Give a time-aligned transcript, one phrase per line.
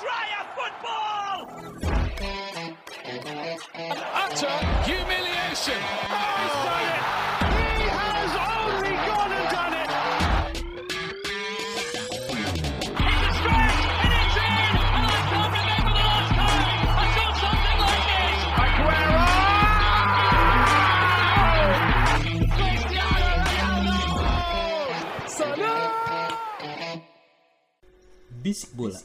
[0.00, 1.36] Dryer football!
[4.22, 5.80] Utter humiliation.
[6.10, 7.02] Oh, he's done it.
[7.54, 9.88] He has only gone and done it.
[12.98, 14.74] It's a stretch and it's in!
[14.94, 18.38] And I can't remember the last time I saw something like this!
[18.64, 19.24] Aguero!
[22.56, 23.96] Cristiano Ronaldo!
[28.42, 28.98] Bisik Bola.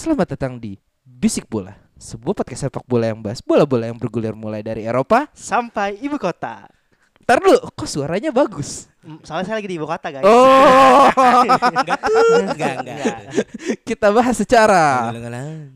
[0.00, 4.64] Selamat datang di Bisik Bola, sebuah podcast sepak bola yang bahas bola-bola yang bergulir mulai
[4.64, 6.72] dari Eropa sampai ibu kota.
[7.20, 8.88] Ntar dulu, kok suaranya bagus?
[9.04, 10.24] Mm, soalnya saya lagi di ibu kota guys.
[10.24, 11.04] Oh,
[11.76, 12.00] enggak,
[12.48, 13.16] enggak, enggak.
[13.92, 15.12] Kita bahas secara.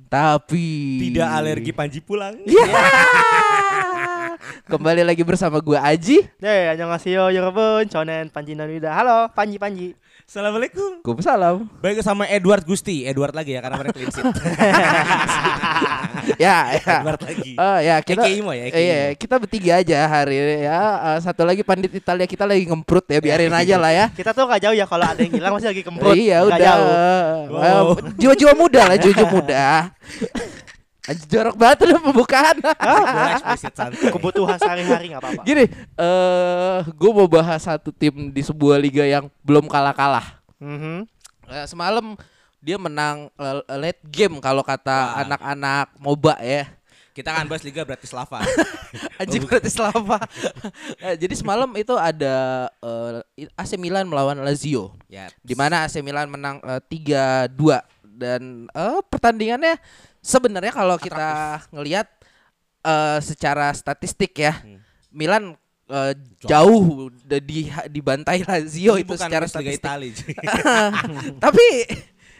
[0.09, 0.65] Tapi
[1.13, 2.41] tidak alergi panji pulang.
[2.49, 2.73] Yeah.
[4.73, 6.25] Kembali lagi bersama gue Aji.
[6.41, 8.89] Ya, yeah, annyeonghaseyo, yorobun, chonen, panji nanida.
[8.89, 9.93] Halo, panji, panji.
[10.25, 11.05] Assalamualaikum.
[11.05, 11.69] Waalaikumsalam.
[11.85, 14.25] Baik sama Edward Gusti, Edward lagi ya karena mereka clean sheet.
[16.49, 16.97] ya, ya.
[17.05, 17.53] Edward lagi.
[17.61, 20.81] Oh ya kita Eki Imo ya, Eki iya, kita bertiga aja hari ini ya.
[21.13, 24.07] Eh, satu lagi pandit Italia kita lagi ngemprut ya, biarin aja lah ya.
[24.17, 26.17] Kita tuh gak jauh ya kalau ada yang hilang masih lagi kemput.
[26.17, 26.57] iya udah.
[26.57, 26.89] jauh.
[27.61, 27.81] Eh,
[28.25, 29.93] Jiwa-jiwa muda lah, jiwa-jiwa muda.
[31.05, 32.57] Anjir, jorok banget lu pembukaan.
[33.61, 33.93] Santai.
[34.09, 35.43] Kebutuhan sehari-hari nggak apa-apa.
[35.45, 35.69] Gini,
[36.01, 40.41] eh gue mau bahas satu tim di sebuah liga yang belum kalah-kalah.
[40.57, 41.05] Mhm.
[41.45, 42.17] Eh, semalam
[42.65, 46.65] dia menang eh, late game kalau kata anak-anak MOBA ya.
[47.15, 48.43] Kita akan bahas Liga Bratislava.
[49.23, 50.19] Anjing berarti selama.
[51.05, 52.67] Eh, Jadi semalam itu ada
[53.37, 54.97] eh, AC Milan melawan Lazio.
[55.07, 55.29] ya.
[55.45, 57.55] Di mana AC Milan menang eh, 3-2
[58.19, 59.79] dan eh, pertandingannya
[60.25, 61.29] sebenarnya kalau kita
[61.69, 62.09] ngelihat
[62.81, 64.81] eh, secara statistik ya, Hmm.
[65.13, 65.45] Milan
[65.85, 69.79] eh, jauh da- di dibantai Lazio Ini itu bukan secara Liga statistik.
[69.79, 70.09] Itali.
[71.45, 71.67] Tapi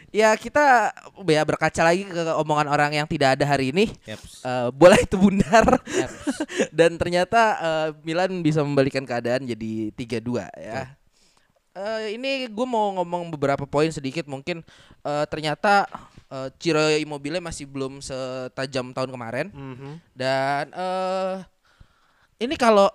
[0.09, 0.95] ya kita
[1.27, 3.91] ya berkaca lagi ke omongan orang yang tidak ada hari ini.
[4.03, 4.41] Yaps.
[4.41, 6.19] Eh, bola itu bundar Yaps.
[6.77, 10.97] dan ternyata eh, Milan bisa membalikan keadaan jadi 3-2 ya.
[11.75, 14.63] Eh, ini gue mau ngomong beberapa poin sedikit mungkin
[15.01, 15.83] eh, ternyata
[16.31, 19.91] eh, Ciro Immobile masih belum setajam tahun kemarin Mhm.
[20.15, 21.43] dan eh
[22.39, 22.87] ini kalau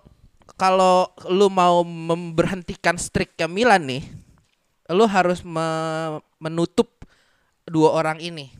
[0.57, 4.05] kalau lu mau memberhentikan streaknya Milan nih,
[4.89, 7.05] lu harus me- menutup
[7.65, 8.53] dua orang ini.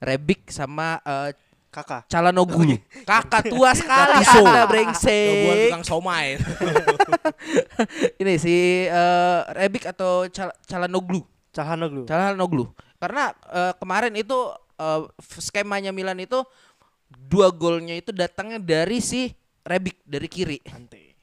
[0.00, 1.36] Rebic sama eh,
[1.70, 2.10] Kakak.
[2.10, 2.74] Calhanoglu.
[3.06, 4.42] Kakak tua sekali Iso.
[4.42, 5.70] Anda Buat brengsek.
[5.70, 6.34] tukang somai.
[8.20, 8.56] Ini si
[8.90, 11.22] eh, Rebic atau Cal Calhanoglu.
[11.54, 12.02] Calhanoglu.
[12.10, 12.64] Calhanoglu.
[12.98, 14.34] Karena eh, kemarin itu
[14.76, 15.00] eh,
[15.38, 16.42] skemanya Milan itu
[17.10, 19.30] dua golnya itu datangnya dari si
[19.62, 20.58] Rebic dari kiri.
[20.74, 21.14] Ante.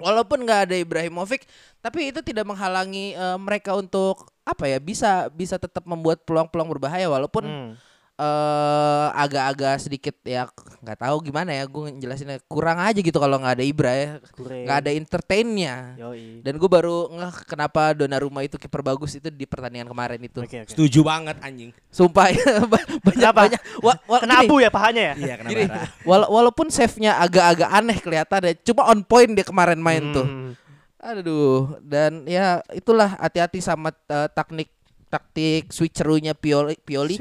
[0.00, 1.44] Walaupun nggak ada Ibrahimovic,
[1.84, 7.06] tapi itu tidak menghalangi eh, mereka untuk apa ya bisa bisa tetap membuat peluang-peluang berbahaya
[7.06, 7.72] walaupun Hmm.
[8.20, 10.44] Eh agak-agak sedikit ya
[10.78, 14.78] nggak tahu gimana ya gue jelasinnya kurang aja gitu kalau nggak ada Ibra ya nggak
[14.78, 16.40] ada entertainnya Yoi.
[16.40, 20.52] dan gue baru ngeh kenapa Donnarumma itu kiper bagus itu di pertandingan kemarin itu Oke,
[20.58, 20.70] oke.
[20.70, 21.72] Setuju banget anjing.
[21.88, 23.40] sumpah ya, ba- banyak Kenapa?
[23.42, 25.14] banyak wa, wa- Kena gini, abu ya pahanya ya?
[25.16, 25.62] Iya, kena gini,
[26.04, 30.52] wala- walaupun save-nya agak-agak aneh kelihatan ya cuma on point dia kemarin main tuh Hmm.
[30.98, 34.68] aduh dan ya itulah hati-hati sama eh, teknik
[35.10, 37.18] taktik switcherunya Pioli, Pioli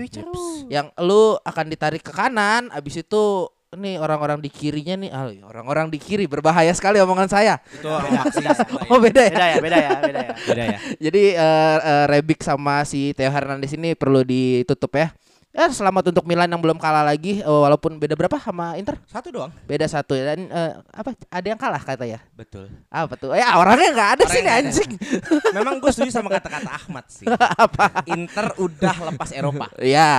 [0.70, 5.94] yang lu akan ditarik ke kanan abis itu nih orang-orang di kirinya nih ah, orang-orang
[5.94, 8.42] di kiri berbahaya sekali omongan saya Itu orang Maxis.
[8.90, 10.34] oh beda ya Beda ya, beda ya, beda ya.
[10.42, 10.78] Beda ya.
[10.98, 15.14] jadi eh eh, Rebic sama si Theo Hernandez ini perlu ditutup ya
[15.50, 19.34] ya selamat untuk Milan yang belum kalah lagi eh, walaupun beda berapa sama Inter Satu
[19.34, 19.50] doang.
[19.66, 22.70] beda satu ya dan eh, apa ada yang kalah kata ya Betul.
[22.86, 24.70] apa tuh ya orangnya nggak ada sih nih Orangnya nggak ada.
[24.70, 24.92] anjing
[25.58, 27.26] Memang gue setuju sama kata-kata Ahmad sih.
[27.66, 29.66] apa Inter udah lepas Eropa.
[29.82, 30.12] ya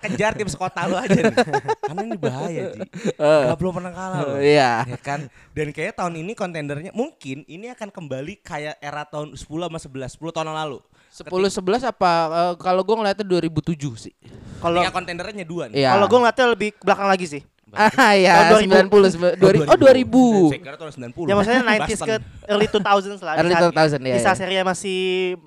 [0.00, 1.36] Kejar tim sekota lu aja nih.
[1.84, 2.80] Karena ini bahaya, Ji.
[3.14, 3.42] Eh.
[3.52, 4.38] Gak belum pernah kalah loh.
[4.40, 4.88] Iya.
[4.88, 5.28] Ya kan?
[5.52, 10.16] Dan kayaknya tahun ini kontendernya mungkin ini akan kembali kayak era tahun 10 sama 11,
[10.16, 10.78] 10 tahun lalu.
[11.10, 14.14] 10 11 apa eh, kalau gua ngeliatnya 2007 sih.
[14.58, 15.80] Kalau Ketika kontendernya dua nih.
[15.80, 15.94] Iya.
[15.94, 17.42] kalau gue ngeliatnya lebih ke belakang lagi sih.
[18.00, 19.68] Ah ya, Tahun 90 2000.
[19.68, 20.48] Oh 2000.
[20.48, 21.28] Saya kira tahun 90.
[21.28, 22.06] Ya maksudnya 90s Boston.
[22.08, 22.14] ke
[22.48, 23.34] early 2000s lah.
[23.38, 24.40] Early Di saat- 2000, ya, Di saat ya.
[24.40, 25.00] serinya masih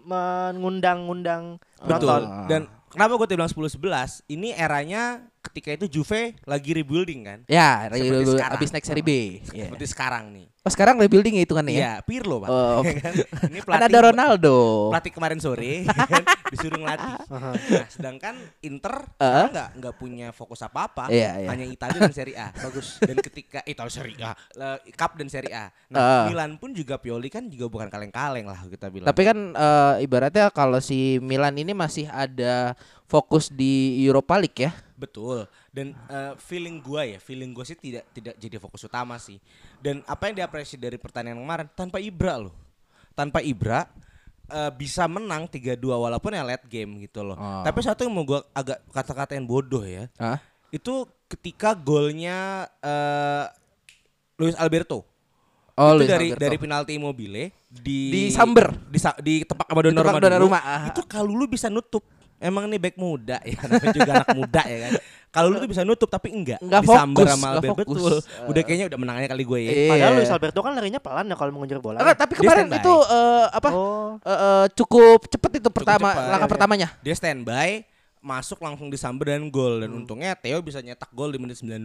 [0.05, 1.43] mengundang-undang
[1.79, 1.89] Betul.
[1.89, 2.21] penonton.
[2.45, 4.21] Dan kenapa gue bilang 10 11?
[4.27, 5.03] Ini eranya
[5.41, 7.39] ketika itu Juve lagi rebuilding kan.
[7.49, 8.53] Ya, Seperti sekarang.
[8.53, 9.11] habis naik seri B.
[9.51, 9.65] Iya.
[9.67, 10.45] Seperti sekarang nih.
[10.61, 11.81] Oh sekarang rebuilding ya hitungannya ya?
[11.81, 12.49] Iya, Pirlo pak.
[12.53, 13.13] Oh, Ya kan?
[13.49, 14.93] Ini Kan ada Ronaldo.
[14.93, 16.21] pelatih kemarin sore ya kan?
[16.53, 17.13] disuruh ngelatih.
[17.33, 17.55] Nah,
[17.89, 19.49] sedangkan Inter Uh.
[19.49, 21.47] nggak nggak punya fokus apa-apa, Iya, iya.
[21.49, 22.53] hanya Italia dan Serie A.
[22.53, 23.01] Bagus.
[23.01, 25.65] Dan ketika Italia Serie A, lah, Cup dan Serie A.
[25.89, 26.23] Nah, Uh.
[26.29, 29.09] Milan pun juga Pioli kan juga bukan kaleng-kaleng lah kita bilang.
[29.09, 32.77] Tapi kan eh, ibaratnya kalau si Milan ini masih ada
[33.09, 34.71] fokus di Europa League ya.
[34.93, 35.49] Betul.
[35.71, 39.39] Dan eh, feeling gua ya, feeling gua sih tidak tidak jadi fokus utama sih.
[39.79, 42.51] Dan apa yang diapresiasi dari pertandingan kemarin tanpa Ibra loh.
[43.15, 43.87] Tanpa Ibra
[44.47, 47.39] eh, bisa menang 3-2 walaupun ya late game gitu loh.
[47.39, 47.63] Oh.
[47.63, 50.11] Tapi satu yang mau gua agak kata-katain bodoh ya.
[50.19, 50.43] Hah?
[50.69, 53.47] Itu ketika golnya eh
[54.35, 55.07] Luis Alberto.
[55.71, 56.43] Oh, itu Luis dari Alberto.
[56.43, 58.75] dari penalti Immobile di Di samber.
[58.91, 60.19] di, di tepak sama Di tepak Donnarumma.
[60.19, 60.67] Donnarumma, dulu.
[60.67, 60.83] ah.
[60.91, 62.03] Itu kalau lu bisa nutup
[62.41, 64.91] Emang nih back muda ya, namanya juga anak muda ya kan.
[65.31, 67.85] Kalau lu tuh bisa nutup tapi enggak, Nggak disambar fokus, sama Albert fokus.
[67.87, 68.15] betul.
[68.19, 68.49] Eh.
[68.51, 69.71] Udah kayaknya udah menangnya kali gue ya.
[69.71, 69.91] Iya.
[69.93, 71.97] Padahal Luis Alberto kan larinya pelan ya kalau mengejar bola.
[72.03, 73.69] Enggak, tapi kemarin itu eh, apa?
[73.71, 74.19] Oh.
[74.19, 76.87] eh, eh, cukup cepet itu pertama cepet, langkah iya, pertamanya.
[76.99, 77.69] Dia standby,
[78.19, 81.77] masuk langsung disamber dan gol dan untungnya Theo bisa nyetak gol di menit 92.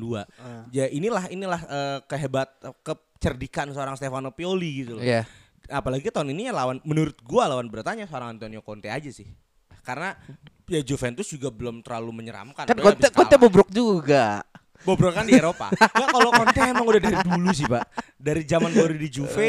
[0.74, 2.50] Ya inilah inilah eh, kehebat
[2.82, 5.04] kecerdikan seorang Stefano Pioli gitu loh.
[5.04, 5.22] Iya.
[5.66, 9.26] apalagi tahun ini ya lawan menurut gua lawan beratnya seorang Antonio Conte aja sih
[9.86, 10.18] karena
[10.66, 14.42] ya Juventus juga belum terlalu menyeramkan Kan Conte Conte bobrok juga.
[14.78, 17.86] bobrok kan di Eropa Nggak, kalau Conte emang udah dari dulu sih pak
[18.16, 19.48] dari zaman baru di Juve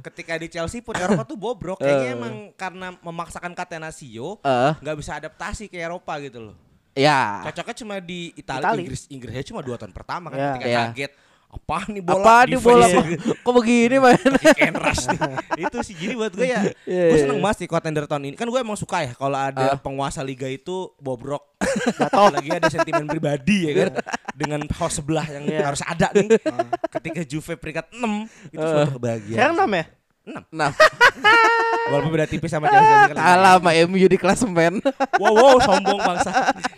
[0.00, 5.18] ketika di Chelsea pun Eropa tuh bobrok kayaknya emang karena memaksakan Catenaccio Eh, nggak bisa
[5.18, 6.56] adaptasi ke Eropa gitu loh
[6.92, 7.42] ya.
[7.44, 8.80] cocoknya cuma di Italia Itali.
[8.82, 10.46] Inggris Inggrisnya cuma dua tahun pertama kan Ya.
[10.52, 10.80] ketika Ya.
[10.88, 11.12] kaget
[11.52, 14.32] apa nih bola Apa di bola defense?" kok, kok begini main?
[14.52, 15.20] Ken Rush nih.
[15.64, 17.22] itu sih jadi buat gue ya Iya, gue iya.
[17.22, 19.76] seneng banget sih contender tahun ini kan gue emang suka ya kalau ada Ah.
[19.76, 21.44] penguasa liga itu bobrok
[22.08, 23.90] atau lagi ada sentimen pribadi ya kan
[24.32, 25.60] dengan host sebelah yang Iya.
[25.62, 26.28] harus ada nih
[26.96, 28.00] ketika Juve peringkat 6
[28.48, 28.90] itu suatu Ah.
[28.90, 29.84] kebahagiaan Sekarang 6 ya?
[30.48, 30.70] Nah,
[31.88, 34.78] walaupun beda tipis sama Chelsea kan kalah sama MU di klasemen.
[35.18, 36.30] wow wow sombong bangsa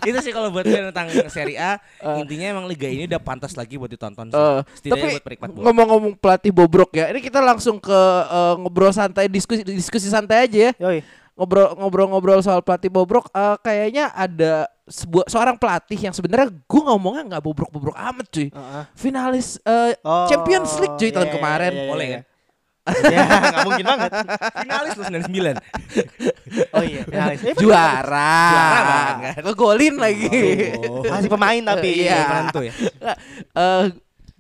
[0.02, 2.20] itu sih kalau buat tentang Serie A Ah.
[2.20, 4.40] intinya emang liga ini udah pantas lagi buat ditonton sih
[4.76, 8.92] setidaknya tapi buat penikmat bola ngomong-ngomong pelatih bobrok ya, ini kita langsung ke eh, ngobrol
[8.92, 10.72] santai diskusi diskusi santai aja ya.
[10.78, 11.00] Yoi.
[11.34, 17.22] Ngobrol ngobrol-ngobrol soal pelatih bobrok eh, kayaknya ada sebuah seorang pelatih yang sebenarnya gue ngomongnya
[17.34, 18.48] nggak bobrok-bobrok amat cuy.
[18.52, 18.82] Heeh.
[18.94, 21.72] Finalis eh, Oh, Champions League cuy tahun iya, iya, kemarin.
[21.72, 22.14] iya, iya, Boleh iya.
[22.14, 22.22] kan?
[22.84, 24.10] Ya, nggak mungkin banget.
[24.60, 25.56] finalis lu 99
[26.76, 27.40] Oh iya, finalis.
[27.40, 28.36] Eh, Juara.
[28.52, 29.34] Juara kan.
[29.40, 30.28] Ngegolin lagi.
[30.84, 31.00] Oh.
[31.00, 32.04] Masih pemain tapi.
[32.04, 32.20] Iya.
[32.28, 32.72] Penentu ya
[33.54, 33.84] Eh,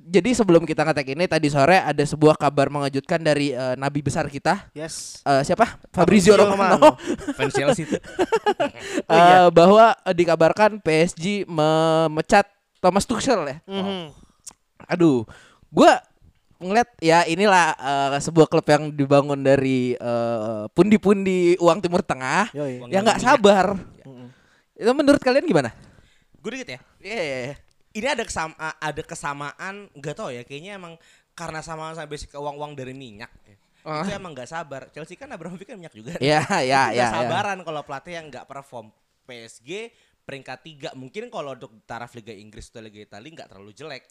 [0.04, 4.28] jadi sebelum kita ngetek ini tadi sore ada sebuah kabar mengejutkan dari eh, nabi besar
[4.28, 5.24] kita Yes.
[5.24, 7.00] Eh, siapa Fabrizio Fabrizio Romano
[7.32, 7.88] fans Chelsea.
[9.08, 9.48] Oh, iya.
[9.48, 12.44] Eh, bahwa eh, dikabarkan PSG memecat
[12.84, 13.56] Thomas Tuchel ya.
[13.64, 14.12] Mhm.
[14.84, 15.24] Aduh,
[15.72, 15.96] gua
[16.62, 22.90] ngeliat ya inilah eh, sebuah klub yang dibangun dari eh, pundi-pundi uang Timur Tengah Yoi.
[22.90, 23.74] yang nggak sabar.
[24.06, 24.26] Mhm.
[24.74, 25.70] Itu menurut kalian gimana?
[26.38, 26.80] Gue dikit ya.
[27.00, 27.54] Iya.
[27.94, 30.98] Ini ada kesama ada kesamaan nggak tahu ya kayaknya emang
[31.34, 33.30] karena sama-sama basic uang-uang dari minyak.
[33.46, 33.56] ya.
[33.84, 34.00] Ah.
[34.00, 34.88] Itu emang nggak sabar.
[34.90, 36.16] Chelsea kan Abramovich kan minyak juga.
[36.16, 37.04] Iya, iya, iya.
[37.04, 37.06] iya.
[37.12, 38.88] sabaran kalau pelatih yang nggak perform.
[39.24, 39.88] PSG
[40.24, 44.04] peringkat tiga mungkin kalau untuk taraf Liga Inggris atau Liga Italia nggak terlalu jelek.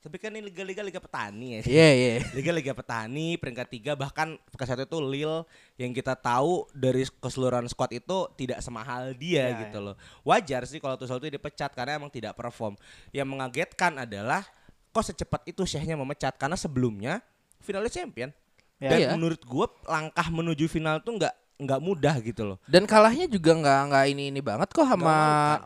[0.00, 1.60] Tapi kan ini liga-liga liga petani ya.
[1.68, 2.12] Iya, iya.
[2.32, 5.44] Liga-liga petani peringkat tiga bahkan ke satu itu Lille
[5.76, 9.94] yang kita tahu dari keseluruhan squad itu tidak semahal dia Ya, gitu loh.
[10.24, 12.80] Wajar sih kalau Tuchel itu dipecat karena emang tidak perform.
[13.12, 14.40] Yang mengagetkan adalah
[14.88, 17.20] kok secepat itu Syekhnya memecat karena sebelumnya
[17.60, 18.32] finalis champion.
[18.80, 18.96] Ya.
[18.96, 19.08] Dan Iya.
[19.12, 22.56] menurut gua langkah menuju final tuh nggak nggak mudah gitu loh.
[22.64, 25.12] Dan kalahnya juga nggak nggak ini ini banget kok sama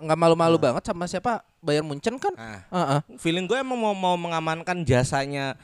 [0.02, 2.36] nggak malu-malu banget sama siapa Bayern Munchen kan?
[2.36, 3.00] Nah, Heeh.
[3.16, 5.56] feeling gue emang mau mau mengamankan jasanya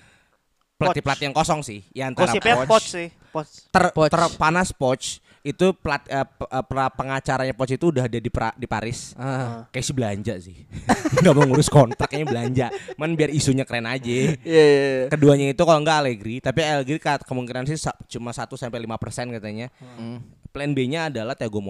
[0.74, 1.84] pelatih-pelatih yang kosong sih.
[1.92, 3.08] Ya antara Gosipnya Poch, Poch sih.
[3.30, 3.50] Poch.
[3.68, 4.08] ter, Poch.
[4.08, 5.04] terpanas Poch
[5.40, 9.12] itu plat eh, pe- eh, pra- pengacaranya Poch itu udah ada di, pra- di Paris.
[9.14, 9.68] Ah.
[9.68, 10.56] Kayak sih belanja sih.
[11.20, 12.66] Nggak mau ngurus kontraknya belanja.
[12.96, 14.08] Man biar isunya keren aja.
[14.08, 15.06] Iya, iya, iya.
[15.08, 17.76] Keduanya itu kalau nggak Allegri, tapi Allegri kat- kemungkinan sih
[18.10, 19.68] cuma 1 sampai 5% katanya.
[19.80, 20.20] Hmm.
[20.48, 21.60] Plan B-nya adalah Thiago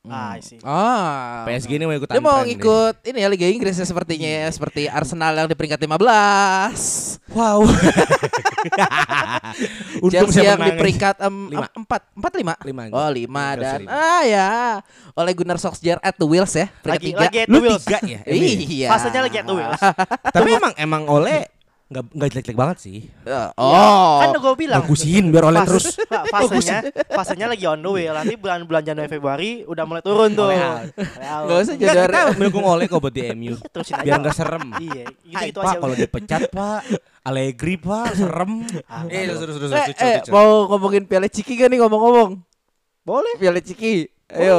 [0.00, 0.16] Motta.
[0.16, 0.56] Ah, I see.
[0.64, 1.44] Ah.
[1.44, 2.56] PSG ini mau ikutan Dia mau tren nih.
[2.56, 7.20] ngikut ini ya Liga Inggris ya sepertinya ya, seperti Arsenal yang di peringkat 15.
[7.30, 7.68] Wow.
[10.00, 11.68] Untung Chelsea yang di peringkat Lima.
[11.68, 12.82] em- empat empat lima Lima.
[12.90, 13.90] oh lima Chelsea dan lima.
[13.92, 14.48] ah ya
[15.14, 17.84] oleh Gunnar Solskjaer at the wheels ya peringkat Lagi tiga lagi at Lu the wheels.
[17.84, 18.20] tiga ya?
[18.76, 19.80] iya Fasenya lagi at the wheels.
[20.26, 21.44] Tapi emang emang oleh
[21.90, 22.98] nggak nggak jelek-jelek banget sih.
[23.22, 24.22] Ya, Oh.
[24.22, 24.32] Kan Oh.
[24.32, 24.80] udah gue bilang.
[24.80, 25.86] Bagusin biar oleh Fas- terus.
[26.32, 26.78] Fasenya
[27.10, 28.06] fasenya lagi on the way.
[28.06, 30.54] Nanti bulan-bulan Januari Februari udah mulai turun tuh.
[30.54, 33.58] Gak usah jadi kita mendukung oleh kok buat di MU.
[33.66, 34.04] Terusin aja.
[34.06, 34.64] Biar nggak serem.
[34.78, 36.80] Iya, gitu gitu Pak, kalau dipecat Pak,
[37.20, 38.52] Allegri Pak, serem.
[39.10, 42.38] Eh, terus terus terus Eh, eh, mau ngomongin Piala Ciki gak nih ngomong-ngomong?
[43.02, 43.34] Boleh.
[43.34, 44.06] Piala Ciki.
[44.30, 44.58] Ayo,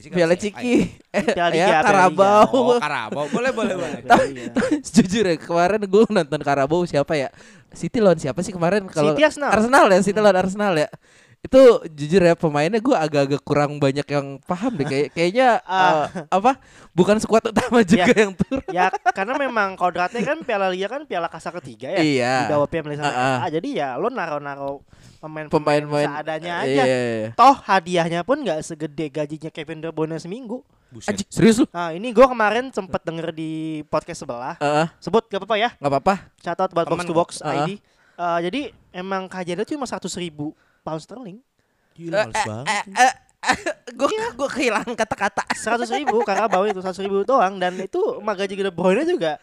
[0.00, 0.34] Ciki Piala?
[0.36, 0.74] Ciki.
[1.08, 2.48] Eh, Piala Liga, ya Piala Karabau.
[2.52, 3.24] Oh, Karabau.
[3.32, 4.00] Boleh, boleh, boleh.
[4.94, 7.28] Jujur ya, kemarin gue nonton Karabau siapa ya?
[7.72, 9.50] City lawan siapa sih kemarin kalau City Arsenal.
[9.52, 10.88] Arsenal ya, City lawan Arsenal ya.
[11.38, 16.58] Itu jujur ya pemainnya gue agak-agak kurang banyak yang paham deh kayak kayaknya eh, apa?
[16.90, 18.26] Bukan skuad utama juga Ya.
[18.26, 18.66] yang turun.
[18.74, 22.02] ya karena memang kodratnya kan Piala Liga kan Piala kasta ketiga ya.
[22.02, 22.34] Iya.
[22.42, 23.06] Di bawah Piala Liga.
[23.06, 23.46] Ah.
[23.46, 24.82] Ah, jadi ya lo naro-naro
[25.18, 26.84] Pemain-pemain seadanya Iya, aja.
[26.84, 27.28] iya, iya.
[27.34, 30.62] Toh hadiahnya pun nggak segede gajinya Kevin De Bruyne seminggu.
[30.88, 31.20] Buset.
[31.28, 31.66] Serius lu?
[31.68, 33.50] Nah ini gue kemarin sempet denger di
[33.84, 34.56] podcast sebelah.
[34.56, 35.70] Heeh, Sebut gak apa-apa ya.
[35.74, 36.14] nggak apa-apa.
[36.38, 37.66] Shout out buat Temen box to box Ah.
[37.66, 37.76] ID.
[38.14, 38.60] Eh, jadi
[38.90, 41.38] emang kajiannya cuma 100 ribu pound sterling.
[41.92, 42.64] Gila, males banget.
[42.64, 43.12] Eh, eh,
[43.92, 45.44] gue gue kehilangan kata-kata.
[45.52, 49.36] 100 ribu karena bawah itu 100 ribu doang dan itu mah gaji De Bruyne juga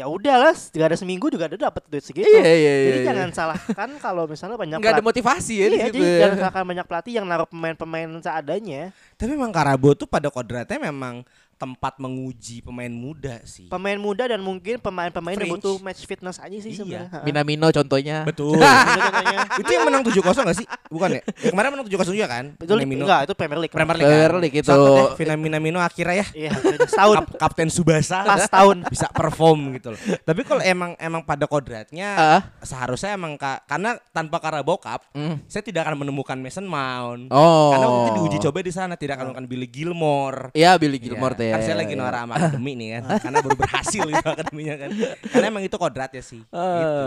[0.00, 2.24] ya udahlah gak ada seminggu juga ada dapat duit segitu.
[2.24, 5.98] Iya, iya, Jadi iya, jangan salahkan kalau misalnya banyak Nggak ada motivasi ya Iya, jadi
[6.00, 6.18] ya.
[6.24, 8.82] jangan salahkan banyak pelatih yang naruh pemain-pemain seadanya.
[9.20, 11.20] Tapi memang Karabau tuh pada kodratnya memang
[11.60, 13.68] tempat menguji pemain muda sih.
[13.68, 16.78] Pemain muda dan mungkin pemain-pemain yang butuh match fitness aja sih Iya.
[16.80, 17.08] sebenarnya.
[17.12, 17.18] Ha.
[17.20, 18.16] Minamino contohnya.
[18.24, 18.56] Betul.
[18.56, 18.64] Itu
[18.96, 19.38] contohnya.
[19.60, 20.66] itu yang menang 7-0 gak sih?
[20.88, 21.22] Bukan ya?
[21.36, 22.44] Yang kemarin menang 7-0 juga kan?
[22.56, 23.04] Betul Minamino.
[23.04, 23.74] enggak itu Premier League.
[23.76, 24.08] Premier League.
[24.08, 24.40] Premier kan?
[24.40, 24.72] League itu.
[24.72, 26.26] Ya, Vina Minamino akhirnya ya.
[26.32, 26.50] Iya,
[26.88, 27.16] setahun.
[27.20, 28.88] Kap- Kapten Subasa Pas tahun.
[28.88, 30.00] bisa perform gitu loh.
[30.00, 32.40] Tapi kalau emang emang pada kodratnya Ah.
[32.60, 35.36] seharusnya emang ka- karena tanpa Carabao Cup Hmm.
[35.44, 37.28] saya tidak akan menemukan Mason Mount.
[37.28, 37.68] Oh.
[37.70, 40.40] Karena waktu itu diuji coba di sana tidak akan menemukan Billy Gilmore.
[40.52, 41.54] Iya Billy Gilmore tuh ya.
[41.58, 41.98] Kan saya ya, lagi ya.
[41.98, 43.02] Nora sama akademi nih kan.
[43.18, 44.90] Karena baru berhasil itu akademinya kan.
[45.26, 46.40] Karena emang itu kodratnya sih.
[46.40, 46.98] Eh, Gitu.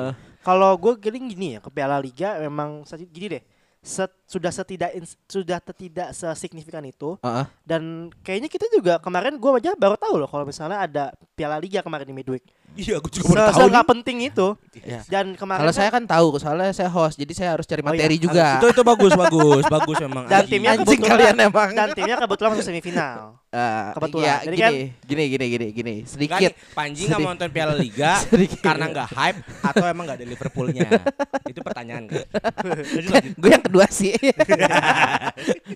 [0.44, 3.44] Kalau gue gini gini ya ke Piala Liga memang gini deh.
[3.84, 4.96] Set- sudah setidak
[5.28, 7.44] sudah tidak sesignifikan itu Heeh.
[7.68, 11.04] dan kayaknya kita juga kemarin gue aja baru tahu loh kalau misalnya ada
[11.36, 12.48] Piala Liga kemarin di midweek.
[12.74, 13.70] Iya, aku juga baru tahu.
[13.70, 14.48] nggak penting itu.
[14.74, 15.06] Iya.
[15.06, 18.18] Dan kemarin Kalau saya kan tahu, soalnya saya host, jadi saya harus cari Oh, materi
[18.18, 18.24] iya.
[18.24, 18.48] juga.
[18.58, 20.26] Itu itu bagus bagus bagus memang.
[20.26, 21.70] Dan timnya Anjing kebetulan- kalian emang.
[21.72, 23.18] dan timnya kebetulan masuk semifinal.
[23.54, 24.26] Eh, kebetulan.
[24.26, 24.74] iya, Jadi gini, kan-
[25.06, 26.42] gini, gini, gini, gini, sedikit.
[26.50, 28.58] nih, Panji nggak mau nonton Piala Liga Sedikit.
[28.58, 30.90] karena nggak hype atau emang nggak ada Liverpoolnya?
[31.54, 32.26] Itu pertanyaan kan.
[32.66, 33.34] Lanjut, lanjut.
[33.38, 34.18] Gue yang kedua sih.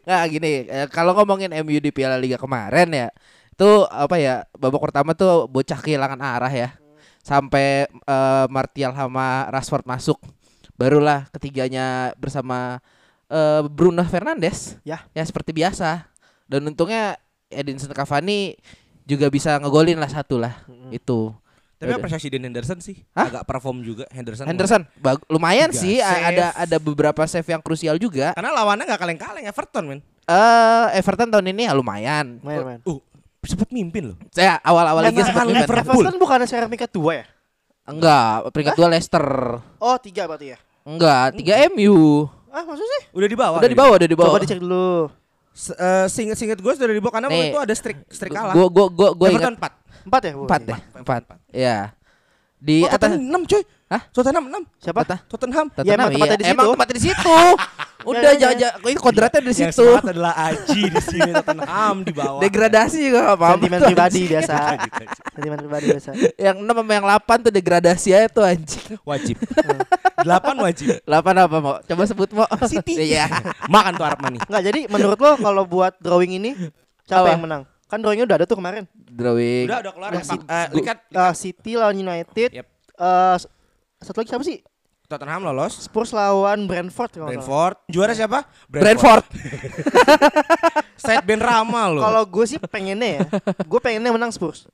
[0.01, 3.07] Nggak gini, eh, kalau ngomongin MU di Piala Liga kemarin ya,
[3.51, 4.45] itu apa ya?
[4.53, 6.69] Babak pertama tuh bocah kehilangan arah ya.
[7.27, 10.15] Sampai eh, Martial sama Rashford masuk.
[10.79, 12.79] Barulah ketiganya bersama
[13.27, 14.79] eh, Bruno Fernandes.
[14.87, 15.03] Ya.
[15.11, 16.07] Ya seperti biasa.
[16.47, 17.19] Dan untungnya
[17.51, 18.55] Edinson Cavani
[19.03, 20.63] juga bisa ngegolin lah satu lah.
[20.87, 21.35] Itu.
[21.77, 22.01] Tapi Udah.
[22.01, 23.29] apresiasi Den Henderson sih Hah?
[23.29, 24.49] agak perform juga Henderson.
[24.49, 26.25] Henderson bag- lumayan Tiga sih save.
[26.33, 28.33] ada ada beberapa save yang krusial juga.
[28.33, 29.99] Karena lawannya nggak kaleng-kaleng Everton men.
[30.25, 32.41] Eh Everton tahun ini ya lumayan.
[32.41, 32.81] Main.
[32.81, 32.97] Uh,
[33.47, 34.17] sempat mimpin loh.
[34.29, 35.63] Saya awal-awal liga Karena sempat kan mimpin.
[35.63, 36.03] Liverpool.
[36.03, 37.25] Everton bukan secara peringkat dua ya?
[37.87, 39.25] Enggak, peringkat dua Leicester.
[39.79, 40.57] Oh tiga berarti ya?
[40.83, 42.27] Enggak, tiga MU.
[42.51, 43.03] Ah maksudnya sih?
[43.15, 43.57] Udah di bawah.
[43.59, 44.31] Udah di bawah, udah di bawah.
[44.35, 45.07] Coba dicek dulu.
[45.57, 46.05] Se- eh,
[46.53, 48.53] gue sudah di bawah karena waktu itu ada streak streak kalah.
[48.53, 50.07] Gua gua gua gua Everton ingat 4.
[50.07, 50.31] Empat ya?
[50.31, 50.43] Bu?
[50.47, 51.21] empat deh, empat.
[51.51, 51.77] Ya.
[52.57, 53.63] Di Oh, atas 6 coy.
[53.87, 54.01] Hah?
[54.11, 54.83] Tottenham 6.
[54.83, 54.99] Siapa?
[55.25, 55.65] Tottenham.
[55.71, 55.87] Tottenham.
[55.87, 56.43] Ya, emang tempatnya iya.
[56.43, 56.73] di Emang situ.
[56.75, 57.37] tempatnya di situ.
[58.07, 59.83] Udah Ya, ya, jangan ini kodratnya di Yang situ.
[59.83, 62.39] semangat adalah Aji di sini Tottenham di bawah.
[62.39, 63.55] Degradasi juga gak apa-apa.
[63.57, 64.55] Sentimen pribadi biasa.
[65.33, 66.09] Sentimen pribadi biasa.
[66.37, 68.87] Yang 6 sama yang 8 tuh degradasi aja tuh anjing.
[69.01, 69.35] Wajib.
[69.39, 70.27] 8
[70.57, 70.87] wajib.
[71.01, 71.75] 8 apa mau?
[71.81, 72.47] Coba sebut mau.
[72.63, 72.93] City.
[73.07, 73.23] Iya.
[73.65, 74.39] Makan tuh Arab Mani.
[74.41, 76.51] Enggak, jadi menurut lo kalau buat drawing ini
[77.03, 77.31] siapa Apa?
[77.31, 77.61] yang menang?
[77.87, 78.83] Kan drawingnya udah ada tuh kemarin.
[78.93, 79.63] Drawing.
[79.63, 80.35] Udah udah keluar ya, Udah, Pak.
[80.35, 82.49] si- Eh, lihat Uh, City lawan United.
[82.51, 82.65] Yep.
[83.33, 83.47] S-
[84.01, 84.59] satu lagi siapa sih?
[85.07, 85.87] Tottenham lolos.
[85.87, 87.47] Spurs lawan Brentford kalau nggak salah.
[87.47, 87.75] Brentford.
[87.87, 88.39] Juara siapa?
[88.67, 89.25] Brentford.
[91.03, 92.03] Said Ben Rama loh.
[92.03, 93.27] Kalau gue sih pengennya ya,
[93.63, 94.67] gue pengennya menang Spurs.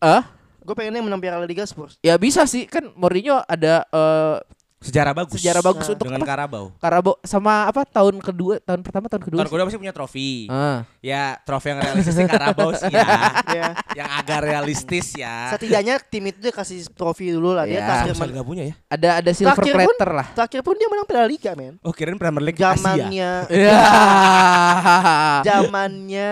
[0.00, 0.24] Ah?
[0.64, 2.00] Gue pengennya menang Piala Liga Spurs.
[2.00, 4.36] Ya bisa sih kan Mourinho ada eh,
[4.86, 5.36] sejarah bagus.
[5.36, 6.28] sejarah bagus Nah, untuk dengan apa?
[6.28, 6.64] Karabau.
[6.76, 10.46] Karabo sama apa tahun kedua tahun pertama tahun kedua Tahun kedua pasti punya trofi.
[10.46, 10.86] Ah.
[10.98, 13.06] Ya, trofi yang realistis sih Karabau sih ya.
[13.56, 13.66] ya.
[13.94, 15.50] yang agak realistis ya.
[15.50, 17.64] Setidaknya tim itu dia kasih trofi dulu lah.
[17.64, 17.86] Dia Ya.
[18.06, 18.74] terakhir, nggak punya ya?
[18.88, 21.74] ada ada silver Terakhir pun- platter lah terakhir pun dia menang Piala Liga, men.
[21.80, 22.76] Oh, kirain Premier League Asia.
[22.76, 23.78] Zamannya ya
[25.46, 26.30] zamannya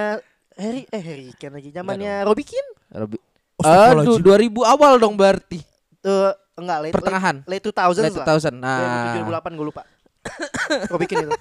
[0.55, 1.69] Harry eh Harry Kane lagi.
[1.69, 2.71] Zamannya Robbie Keane.
[2.95, 3.23] Robi-
[3.57, 4.23] Astagfirullahaladzim.
[4.23, 5.59] Aduh 2000 awal dong berarti
[6.01, 8.27] Eh enggak late pertengahan late, late 2000s late lah.
[8.27, 9.83] 2000 nah 2008 gue lupa.
[10.91, 11.37] Robbie Keane itu.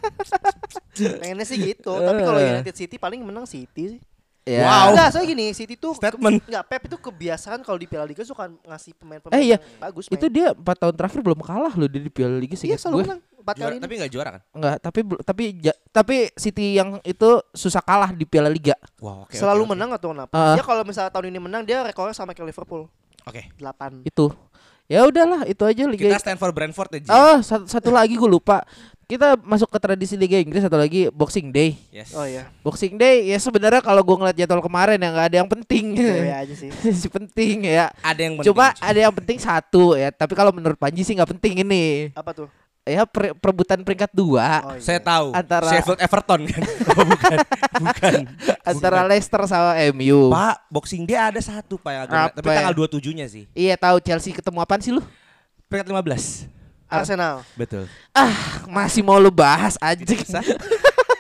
[1.16, 2.52] Pengennya sih gitu, tapi kalau Eh.
[2.52, 4.02] United City paling menang City sih.
[4.44, 4.68] Ya.
[4.68, 4.92] Wow.
[4.92, 6.44] Enggak, soalnya gini, City tuh Statement.
[6.44, 10.12] Enggak, Pep itu kebiasaan kalau di Piala Liga suka ngasih pemain-pemain Eh iya, yang bagus.
[10.12, 12.92] itu dia empat tahun terakhir belum kalah loh dia di Piala Liga sih Iya, selalu
[12.94, 13.04] gue.
[13.08, 13.22] menang.
[13.40, 13.84] Empat Juara, kali ini.
[13.84, 14.42] tapi nggak juara kan?
[14.52, 18.76] Enggak, tapi tapi ja- tapi City yang itu susah kalah di Piala Liga.
[19.00, 19.32] Wow, oke.
[19.34, 19.72] selalu oke.
[19.72, 20.32] menang atau kenapa?
[20.34, 20.54] Ah.
[20.54, 22.92] Dia kalau misalnya tahun ini menang dia rekornya sama kayak Liverpool.
[23.24, 23.48] Oke.
[23.56, 24.04] 8.
[24.04, 24.28] Itu.
[24.94, 26.06] Ya udahlah, itu aja Liga.
[26.06, 27.10] Kita stand for Brentford ya, Ji.
[27.10, 28.62] Oh, satu, satu lagi gue lupa.
[29.10, 31.74] Kita masuk ke tradisi Liga Inggris satu lagi Boxing Day.
[31.90, 32.14] Yes.
[32.14, 32.48] Oh iya.
[32.62, 35.98] Boxing Day ya sebenarnya kalau gue ngeliat jadwal kemarin ya nggak ada yang penting.
[35.98, 36.70] Dewe aja sih.
[37.02, 37.92] si penting ya.
[38.00, 38.48] Ada yang penting.
[38.54, 40.14] Coba ada yang penting satu ya.
[40.14, 42.16] Tapi kalau menurut Panji sih nggak penting ini.
[42.16, 42.48] Apa tuh?
[42.84, 44.84] Ya per- perebutan peringkat dua Oh, iya.
[44.84, 45.32] Saya tahu.
[45.32, 46.62] Antara- Sheffield Everton kan.
[46.92, 47.38] oh, bukan.
[47.80, 48.14] Bukan.
[48.62, 50.28] antara Leicester sama MU.
[50.28, 52.56] Pak, boxing dia ada satu Pak yang agak Apa Tapi ya?
[52.60, 53.44] tanggal 27-nya sih.
[53.52, 55.00] Iya tahu Chelsea ketemu apaan sih lu?
[55.66, 56.52] Peringkat 15.
[56.86, 57.42] Arsenal.
[57.56, 57.88] Betul.
[58.12, 58.36] Ah
[58.68, 60.20] masih mau lu bahas anjing.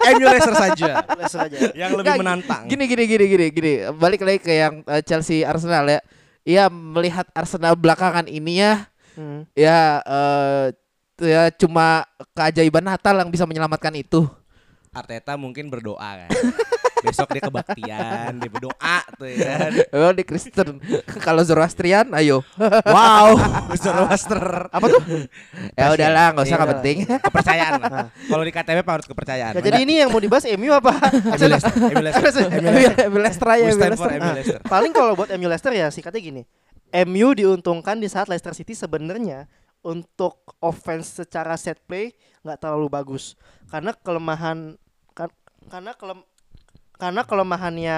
[0.04, 0.92] MU Leicester saja.
[1.18, 1.58] Leicester aja.
[1.74, 2.64] yang lebih Nggak, menantang.
[2.68, 3.74] Gini gini gini gini gini.
[3.94, 6.00] Balik lagi ke yang eh, Chelsea Arsenal ya.
[6.44, 9.46] Iya melihat Arsenal belakangan ini ya Hmm.
[9.54, 10.74] ya eh
[11.22, 14.26] ya cuma keajaiban Natal yang bisa menyelamatkan itu.
[14.94, 16.30] Arteta mungkin berdoa kan.
[17.04, 19.72] Besok dia kebaktian, dia berdoa tuh ya kan.
[19.92, 20.80] Oh di Kristen.
[21.28, 22.40] Kalau Zoroastrian ayo.
[22.88, 23.36] Wow,
[23.84, 24.72] Zoroaster.
[24.72, 25.04] Apa tuh?
[25.76, 26.98] ya udahlah nggak usah Iya, nggak penting.
[27.20, 28.08] Kepercayaan lah.
[28.08, 29.52] Kalau di KTP Pak, harus kepercayaan.
[29.52, 30.96] Ya, jadi ini yang mau dibahas MU apa?
[31.12, 32.48] MU Leicester.
[33.12, 34.60] MU Leicester.
[34.64, 36.42] Paling kalau buat MU Leicester ya sikatnya gini.
[37.04, 39.52] MU diuntungkan di saat Leicester City sebenarnya
[39.84, 43.36] untuk offense secara set play nggak terlalu bagus
[43.68, 44.80] karena kelemahan
[45.12, 45.32] kan-
[45.68, 46.20] karena kelem,
[46.96, 47.98] karena kelemahannya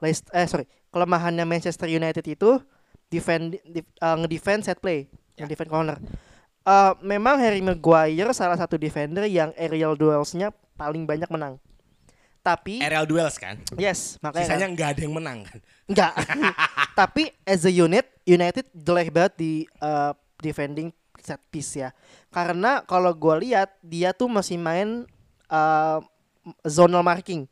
[0.00, 2.60] Leicester eh sorry kelemahannya Manchester United itu
[3.06, 6.00] defend di, eh, ngedefend set play yang defend corner
[6.62, 11.58] Eh, memang Harry Maguire salah satu defender yang aerial duelsnya paling banyak menang
[12.38, 13.58] tapi Aerial duels kan.
[13.74, 15.58] yes makanya Sisanya nggak ada yang menang kan.
[15.86, 16.12] Enggak.
[16.98, 20.90] Tapi as a unit, United jelek banget di uh, defending
[21.22, 21.90] set piece ya.
[22.28, 25.06] Karena kalau gua lihat dia tuh masih main
[25.48, 25.98] uh,
[26.66, 27.46] zonal marking.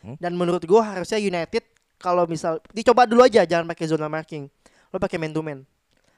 [0.00, 0.16] Hmm?
[0.16, 1.64] Dan menurut gua harusnya United
[2.00, 4.48] kalau misal dicoba dulu aja jangan pakai zonal marking.
[4.90, 5.62] Lo pakai man to man.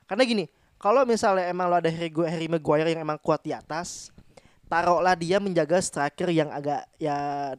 [0.06, 0.44] Karena gini,
[0.78, 4.14] kalau misalnya emang lo ada Harry, Harry Maguire yang emang kuat di atas,
[4.72, 7.16] taruhlah dia menjaga striker yang agak ya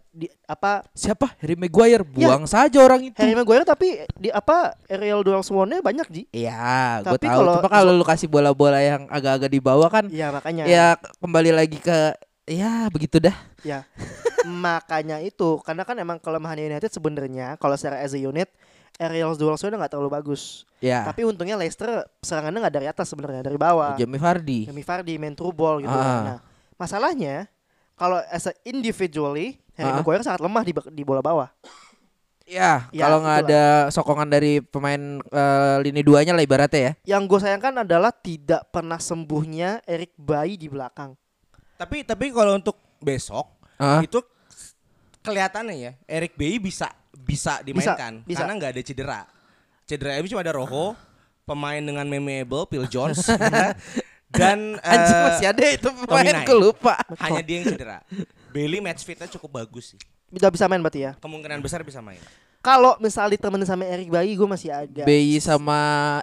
[0.09, 1.37] di apa Siapa?
[1.37, 2.01] Harry Maguire.
[2.01, 3.21] Buang saja orang itu.
[3.21, 6.23] Harry Maguire tapi di apa aerial duel one banyak Ji.
[6.33, 7.29] Iya, gue tahu.
[7.29, 10.65] kalau- Cuma kalau lu kasih bola-bola yang agak-agak di bawah kan, Iya makanya.
[10.65, 12.17] ya kembali lagi ke
[12.49, 13.37] ya begitu dah.
[13.61, 13.85] Ya.
[14.43, 18.51] makanya itu karena kan emang kelemahan United sebenarnya kalau secara as a unit
[18.99, 20.65] aerial duel udah nggak terlalu bagus.
[20.81, 21.05] Ya.
[21.05, 23.95] Tapi untungnya Leicester serangannya nggak dari atas sebenarnya dari bawah.
[23.95, 24.59] Jamie Vardy.
[24.67, 25.93] Jamie Vardy main through ball gitu.
[25.93, 26.21] Ah.
[26.25, 26.39] Nah,
[26.83, 27.47] masalahnya
[27.95, 29.97] kalau as a individually Harry Ah.
[29.97, 31.47] Maguire sangat lemah di di bola bawah.
[32.43, 37.15] Ya, Ya, kalau nggak ada sokongan dari pemain eh, lini duanya lah ibaratnya ya.
[37.15, 41.15] Yang gue sayangkan adalah tidak pernah sembuhnya Eric Bayi di belakang.
[41.79, 43.47] Tapi tapi kalau untuk besok
[43.79, 44.03] Ah.
[44.03, 44.19] itu
[45.23, 48.43] kelihatannya ya Eric Bailly bisa bisa dimainkan bisa.
[48.43, 49.19] karena nggak ada cedera.
[49.87, 50.95] Cedera itu cuma ada Rojo,
[51.43, 53.23] pemain dengan memeable Phil Jones
[54.33, 56.97] dan Anjing eh, masih ada itu pemain gue lupa.
[57.21, 57.97] hanya dia yang cedera.
[58.49, 59.99] Bailey match fitnya cukup bagus sih.
[60.33, 61.11] Udah bisa main berarti ya.
[61.21, 62.19] Kemungkinan besar bisa main.
[62.63, 65.79] Kalau misal ditemenin sama Eric Bayi gue masih agak BI sama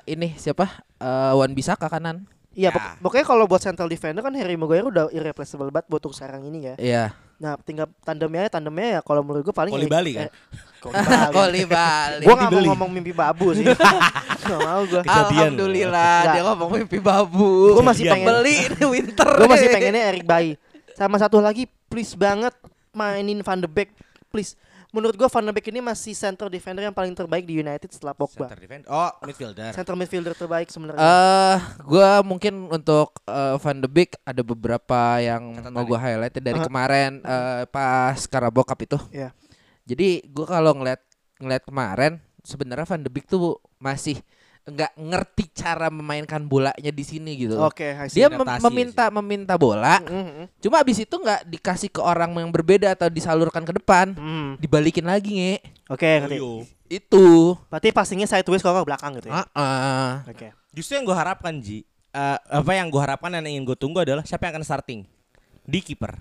[0.09, 0.83] ini siapa?
[0.99, 2.27] Eh, Wan Bisaka kanan.
[2.51, 2.71] Iya, Ya.
[2.73, 6.43] pok- pokoknya kalau buat central defender kan Harry Maguire udah irreplaceable banget buat untuk sekarang
[6.43, 6.75] ini ya.
[6.77, 7.05] Iya.
[7.37, 10.23] Nah, tinggal tandemnya tandemnya ya kalau menurut gue paling Koli Eric- Bali kan?
[10.23, 10.31] eh,
[10.77, 11.31] Koli Bali.
[11.31, 12.21] Koli Bali.
[12.21, 12.69] Gue gak mau Dibeli.
[12.69, 13.65] ngomong mimpi babu sih.
[14.51, 15.01] gak mau gue.
[15.01, 15.55] Kejadian.
[15.55, 16.35] Alhamdulillah Nggak.
[16.35, 17.51] dia ngomong mimpi babu.
[17.73, 19.31] Gua masih pengen beli ini winter.
[19.31, 20.53] Gue masih pengennya Eric Bayi.
[20.93, 22.53] Sama satu lagi please banget
[22.91, 23.89] mainin Van de Beek
[24.29, 24.59] please.
[24.91, 28.11] Menurut gue Van de Beek ini masih center defender yang paling terbaik di United setelah
[28.11, 28.51] Pogba.
[28.51, 28.85] Center defense.
[28.91, 29.71] Oh, midfielder.
[29.71, 30.99] Center midfielder terbaik sebenarnya.
[30.99, 36.35] Eh, gua mungkin untuk eh, Van de Beek ada beberapa yang Catatan mau gua highlight
[36.39, 36.67] dari Uh-huh.
[36.67, 38.99] kemarin eh, pas Carabao Cup itu.
[39.15, 39.31] Iya.
[39.87, 41.01] Jadi gua kalau ngeliat
[41.39, 44.19] ngeliat kemarin sebenarnya Van de Beek tuh masih
[44.61, 47.57] nggak ngerti cara memainkan bolanya di sini gitu.
[47.59, 48.21] Oke, see.
[48.21, 50.61] Dia mem- meminta meminta bola, Mhm.
[50.61, 54.51] cuma abis itu nggak dikasih ke orang yang berbeda atau disalurkan ke depan, Hmm.
[54.61, 55.55] dibalikin lagi nge.
[55.89, 56.39] Oke, ngerti.
[56.39, 56.53] Loyo.
[56.87, 57.55] Itu.
[57.71, 59.43] Berarti passingnya sideways kalau ke belakang gitu ya.
[59.43, 60.13] Ah, ah.
[60.27, 60.51] Oke.
[60.71, 64.23] Justru yang gue harapkan Ji, eh, apa yang gue harapkan dan ingin gue tunggu adalah
[64.23, 65.01] siapa yang akan starting
[65.63, 66.19] di kiper.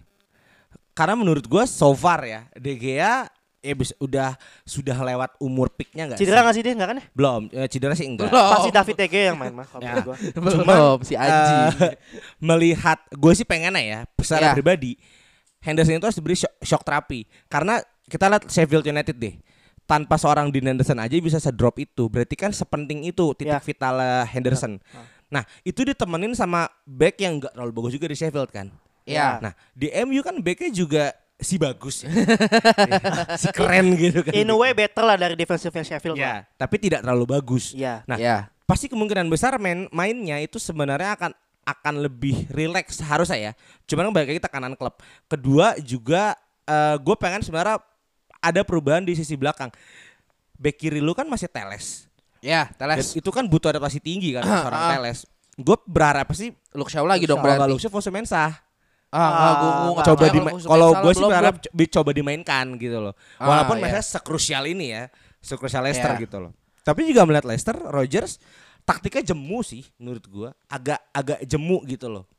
[0.94, 6.08] Karena menurut gue so far ya, De Gea ya bisa, udah sudah lewat umur peaknya
[6.08, 6.44] nggak Cedera sih?
[6.44, 7.06] nggak sih dia nggak kan ya?
[7.12, 8.32] Belum, eh, cedera sih enggak.
[8.32, 8.52] Belum.
[8.56, 9.94] Pasti David Tege yang main mah kalau Ya.
[10.00, 10.16] gua.
[10.66, 11.64] Belum si anjing.
[11.86, 11.96] Eh,
[12.40, 14.54] melihat gue sih pengennya ya secara Ya.
[14.56, 14.96] pribadi
[15.60, 19.36] Henderson itu harus diberi shock, shock terapi karena kita lihat Sheffield United deh
[19.84, 22.08] tanpa seorang Dean Henderson aja bisa se-drop itu.
[22.08, 23.60] Berarti kan sepenting itu titik Ya.
[23.60, 24.80] vital eh, Henderson.
[25.30, 28.72] Nah, itu ditemenin sama back yang enggak terlalu bagus juga di Sheffield kan.
[29.04, 29.38] Ya.
[29.42, 32.12] Nah, di MU kan backnya juga si bagus ya.
[33.42, 34.36] si keren gitu kan.
[34.36, 36.20] In a way better lah dari defensive Sheffield.
[36.20, 37.72] Ya, tapi tidak terlalu bagus.
[37.72, 38.04] Iya.
[38.04, 38.52] Nah, Ya.
[38.68, 41.32] pasti kemungkinan besar main mainnya itu sebenarnya akan
[41.64, 43.52] akan lebih rileks harusnya ya.
[43.86, 45.00] Cuman kan balik lagi tekanan klub.
[45.26, 46.36] Kedua juga
[47.02, 47.82] gue pengen sebenarnya
[48.40, 49.74] ada perubahan di sisi belakang.
[50.60, 52.06] Back kiri lu kan masih Teles.
[52.40, 53.16] Ya, Dan Teles.
[53.16, 55.20] itu kan butuh adaptasi tinggi kan seorang Teles.
[55.60, 57.68] Gue berharap sih Luke Shaw lagi dong berarti.
[57.68, 58.60] Luxio Fosu Mensah.
[59.10, 61.66] Ah, enggak, gua, gua nggak coba di kalau gue sih berharap belum.
[61.66, 63.14] co- dicoba dimainkan gitu loh.
[63.36, 63.84] Ah, Walaupun iya.
[63.84, 65.04] mereka sekrusial ini ya,
[65.40, 66.22] sekrusial Leicester Iya.
[66.22, 66.52] gitu loh.
[66.80, 68.38] Tapi juga melihat Leicester, Rodgers
[68.82, 70.50] taktiknya jemu sih menurut gua.
[70.66, 72.30] Agak agak jemu gitu loh.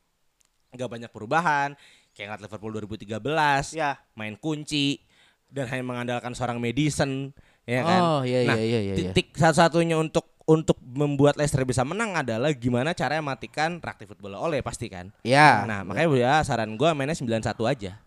[0.71, 1.75] Gak banyak perubahan.
[2.11, 3.99] Kayak ngeliat Liverpool 2013, Ya.
[4.15, 5.03] main kunci
[5.47, 8.01] dan hanya mengandalkan seorang Madison, ya kan.
[8.01, 9.11] Oh, iya, nah, iya, iya, iya, iya.
[9.11, 14.59] titik satu-satunya untuk untuk membuat Leicester bisa menang adalah gimana caranya matikan rakti football oleh
[14.61, 15.15] pasti kan.
[15.23, 15.63] Ya.
[15.63, 18.03] Nah, makanya ya saran gua mainnya 91 aja.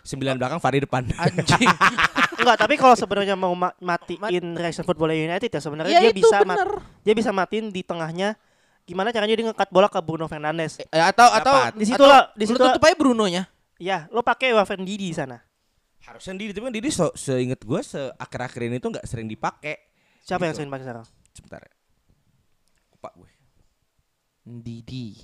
[0.00, 1.02] 9 belakang Fari depan.
[1.18, 1.66] Anjing.
[2.40, 6.40] Enggak, tapi kalau sebenarnya mau ma- matiin Reaction Football United ya sebenarnya Ya dia bisa
[6.40, 6.80] bener.
[7.02, 8.32] dia bisa matiin di tengahnya
[8.80, 10.80] gimana caranya dia ngekat bola ke Bruno Fernandes.
[10.80, 11.72] Eh, atau atau Dapat.
[11.74, 13.44] Di situ lah, di situ tutup aja Bruno-nya.
[13.76, 15.36] Ya, lo pakai Waven Didi di sana.
[16.00, 19.76] Harusnya Didi, tapi kan Didi so, seinget gua se akhir-akhir ini tuh nggak sering dipakai.
[20.20, 20.64] Siapa yang Gitu.
[20.64, 21.04] sering pakai sekarang?
[21.30, 21.60] Sebentar.
[21.60, 21.72] ya.
[23.00, 23.32] Lupa gue.
[24.44, 25.16] Didi.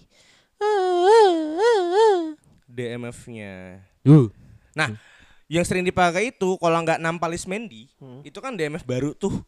[2.65, 3.85] DMF-nya.
[4.01, 4.33] Uh.
[4.73, 4.97] Nah,
[5.45, 8.25] yang sering dipakai itu kalau nggak Nampalis Mendy, Hmm.
[8.25, 9.45] itu kan DMF baru tuh.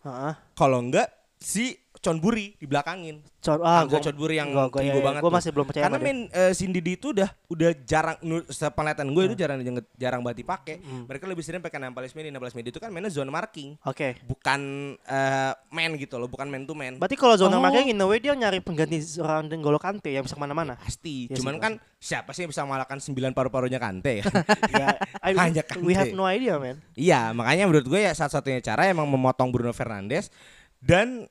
[0.53, 1.09] Kalau nggak
[1.41, 3.21] si Conburi dibelakangin.
[3.39, 5.37] Cor ah, Hamzah gua, Conburi yang gua, gua, trigo iya, banget gua tuh.
[5.37, 9.35] masih belum percaya Karena main eh, si Didi itu udah udah jarang sepenglihatan gue itu
[9.35, 9.41] Hmm.
[9.41, 10.75] jarang jarang, jarang banget dipakai.
[10.81, 12.29] Mereka lebih sering pakai Nampalis Mendy.
[12.29, 13.75] Nampalis Mendy itu kan mainnya zone marking.
[13.83, 14.19] Oke.
[14.23, 14.61] bukan
[15.01, 16.97] eh, man gitu loh, bukan man to man.
[16.97, 17.61] Berarti kalau zona Oh.
[17.61, 20.77] marking in a way dia nyari pengganti seorang N'Golo Kante yang bisa ke mana-mana.
[20.77, 21.27] Pasti.
[21.27, 21.65] Iya sih, Cuman pasti.
[21.65, 24.25] kan siapa sih yang bisa mengalahkan sembilan paru-parunya Kante ya?
[24.75, 24.89] ya,
[25.25, 25.83] I- Hanya Kante.
[25.83, 26.79] we have no idea, man.
[26.93, 30.31] iya, makanya menurut gue ya satu-satunya cara emang memotong Bruno Fernandes
[30.79, 31.27] dan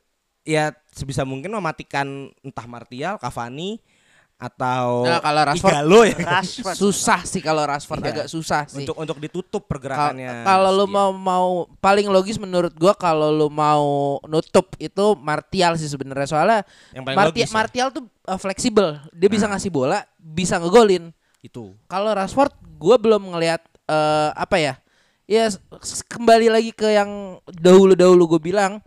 [0.47, 2.07] ya sebisa mungkin mematikan
[2.39, 3.83] entah Martial, Cavani
[4.38, 6.13] atau Nah, kalau Rashford- Igalo ya.
[6.15, 6.75] Rashford.
[6.86, 8.10] Susah sih kalau Rashford Iya.
[8.13, 8.79] agak susah sih.
[8.79, 10.45] untuk untuk ditutup pergerakannya.
[10.45, 13.81] Kalau lu mau mau paling logis menurut gua kalau lu mau
[14.23, 16.60] nutup itu Martial sih sebenarnya soalnya
[16.91, 17.55] Yang Marti- logis ya.
[17.55, 18.88] Martial tuh uh, fleksibel.
[19.12, 19.51] Dia bisa Nah.
[19.51, 21.10] ngasih bola, bisa ngegolin.
[21.39, 21.71] itu.
[21.86, 24.73] Kalau Rashford gua belum ngelihat eh, apa ya?
[25.25, 25.47] Ya
[26.05, 28.79] kembali lagi ke yang dahulu-dahulu gue bilang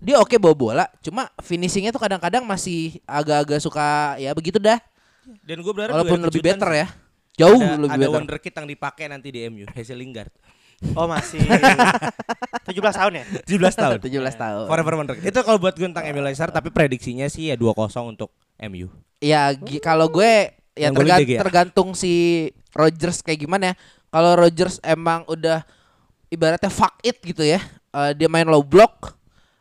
[0.00, 3.86] dia oke bawa bola, cuma finishingnya tuh kadang-kadang masih agak-agak suka
[4.16, 4.80] ya begitu dah.
[5.44, 6.86] Dan gue berharap Walaupun ada lebih better ya.
[7.36, 8.16] Jauh ada, lebih ada better.
[8.18, 10.32] wonderkid yang dipakai nanti di MU, Hazel Lingard.
[10.96, 11.36] Oh, masih
[12.68, 13.24] 17 tahun ya?
[13.44, 13.96] 17 tahun.
[14.08, 14.64] 17 tahun.
[14.66, 15.24] Forever wonderkid.
[15.24, 17.76] Itu kalau buat gue tentang Emil Leicester tapi prediksinya sih ya 2-0
[18.08, 18.88] untuk MU.
[19.20, 21.40] Ya kalau gue ya Yang golin tergan- De Gea.
[21.44, 22.12] tergantung si
[22.72, 23.74] Rogers kayak gimana ya.
[24.08, 25.62] Kalau Rogers emang udah
[26.26, 27.60] ibaratnya fuck it gitu ya.
[27.90, 29.19] eh, dia main low block.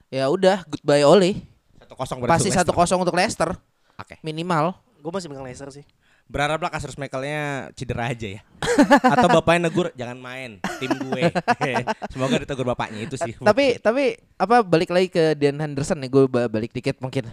[0.10, 1.45] Ya udah goodbye Ole.
[1.86, 3.54] 1-0 berarti Pasti satu kosong untuk Leicester
[3.95, 4.17] Oke.
[4.22, 4.78] minimal.
[5.00, 5.86] Gue masih megang Leicester sih.
[6.30, 8.41] Berharaplah Kasper Schmeichelnya cedera aja ya.
[9.13, 11.34] Atau bapaknya negur jangan main tim gue.
[12.13, 13.34] Semoga ditegur bapaknya itu sih.
[13.41, 17.26] tapi tapi apa balik lagi ke Dan Henderson nih gue ba- balik dikit mungkin.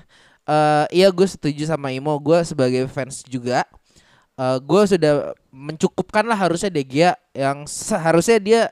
[0.49, 2.17] Eh iya gue setuju sama Imo.
[2.17, 3.69] Gue sebagai fans juga.
[4.37, 8.63] eh gue sudah mencukupkan lah harusnya De Gea yang seharusnya dia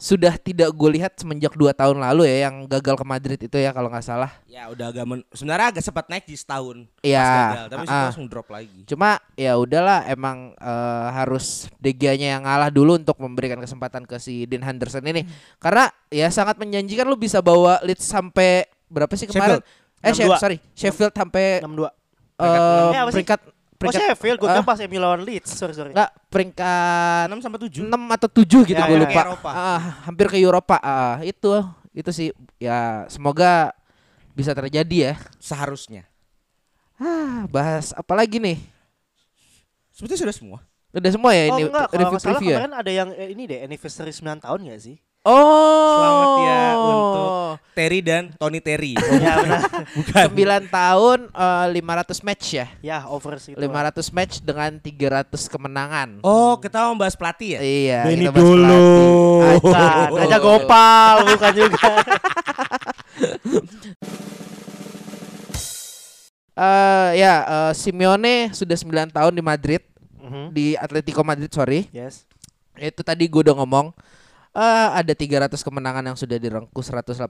[0.00, 3.68] sudah tidak gue lihat semenjak dua tahun lalu ya yang gagal ke Madrid itu ya
[3.68, 4.32] kalau nggak salah.
[4.48, 6.88] ya udah agak men- sebenarnya agak sempat naik di setahun.
[7.04, 8.02] Iya, Pas gagal, tapi ah.
[8.08, 8.80] langsung drop lagi.
[8.88, 14.16] Cuma ya udahlah emang eh, harus De Gea-nya yang ngalah dulu untuk memberikan kesempatan ke
[14.16, 15.28] si Dean Henderson ini.
[15.60, 19.60] Karena ya sangat menjanjikan lu bisa bawa Leeds sampai berapa sih kemarin?
[20.00, 20.16] Eh 62.
[20.16, 21.92] Sheff- sorry, Sheffield sampai 62.
[22.40, 22.48] eh,
[23.04, 23.24] Eh, sih?
[23.80, 25.50] Peringkat Oh Sheffield, gue kira pas MU lawan Leeds.
[25.56, 25.96] Sorry, sorry.
[25.96, 27.88] enggak peringkat 6 sampai 7.
[27.88, 29.20] 6 atau 7 gitu Ya, gue ya, lupa.
[29.24, 29.50] Eropa.
[29.50, 30.76] Ah, hampir ke Eropa.
[30.84, 31.64] Ah, itu
[31.96, 32.28] itu sih
[32.60, 33.72] ya semoga
[34.36, 35.14] bisa terjadi ya.
[35.40, 36.04] Seharusnya.
[37.00, 38.60] Ah, bahas apa lagi nih?
[39.96, 40.58] Sebetulnya sudah semua.
[40.90, 42.58] Udah semua ya oh ini enggak, kalau nggak salah review ya?
[42.58, 44.96] kemarin ada yang eh, ini deh, anniversary 9 tahun gak sih?
[45.20, 46.00] Oh.
[46.00, 47.24] Selamat ya untuk
[47.76, 48.96] Terry dan Tony Terry.
[49.20, 49.60] ya benar.
[50.00, 50.26] Bukan.
[50.32, 52.66] 9 tahun eh, 500 match ya.
[52.80, 53.52] ya, over sih.
[53.52, 56.08] 500 match dengan 300 kemenangan.
[56.24, 57.60] Oh, kita mau bahas pelatih ya?
[57.60, 58.64] Iya, Benny kita bahas dulu.
[58.64, 60.16] pelatih.
[60.24, 61.90] Raja Gopal, bukan juga.
[66.56, 69.82] Eh, ya, eh, Simeone sudah 9 tahun di Madrid,
[70.16, 70.44] Mhm.
[70.52, 71.88] di Atletico Madrid, sorry.
[71.92, 72.24] Yes.
[72.76, 73.92] Itu tadi gue udah ngomong.
[74.50, 77.22] Eh, ada 300 kemenangan yang sudah direngkuh 118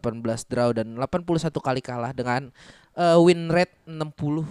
[0.48, 2.48] draw dan 81 kali kalah dengan
[2.96, 4.48] eh, win rate 60,12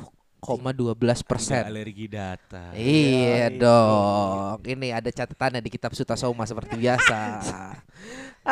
[1.26, 1.66] persen.
[1.66, 2.64] Nggak alergi data.
[2.78, 4.62] Iya dong.
[4.62, 7.42] Ini ada catatannya di kitab Sutasoma seperti biasa.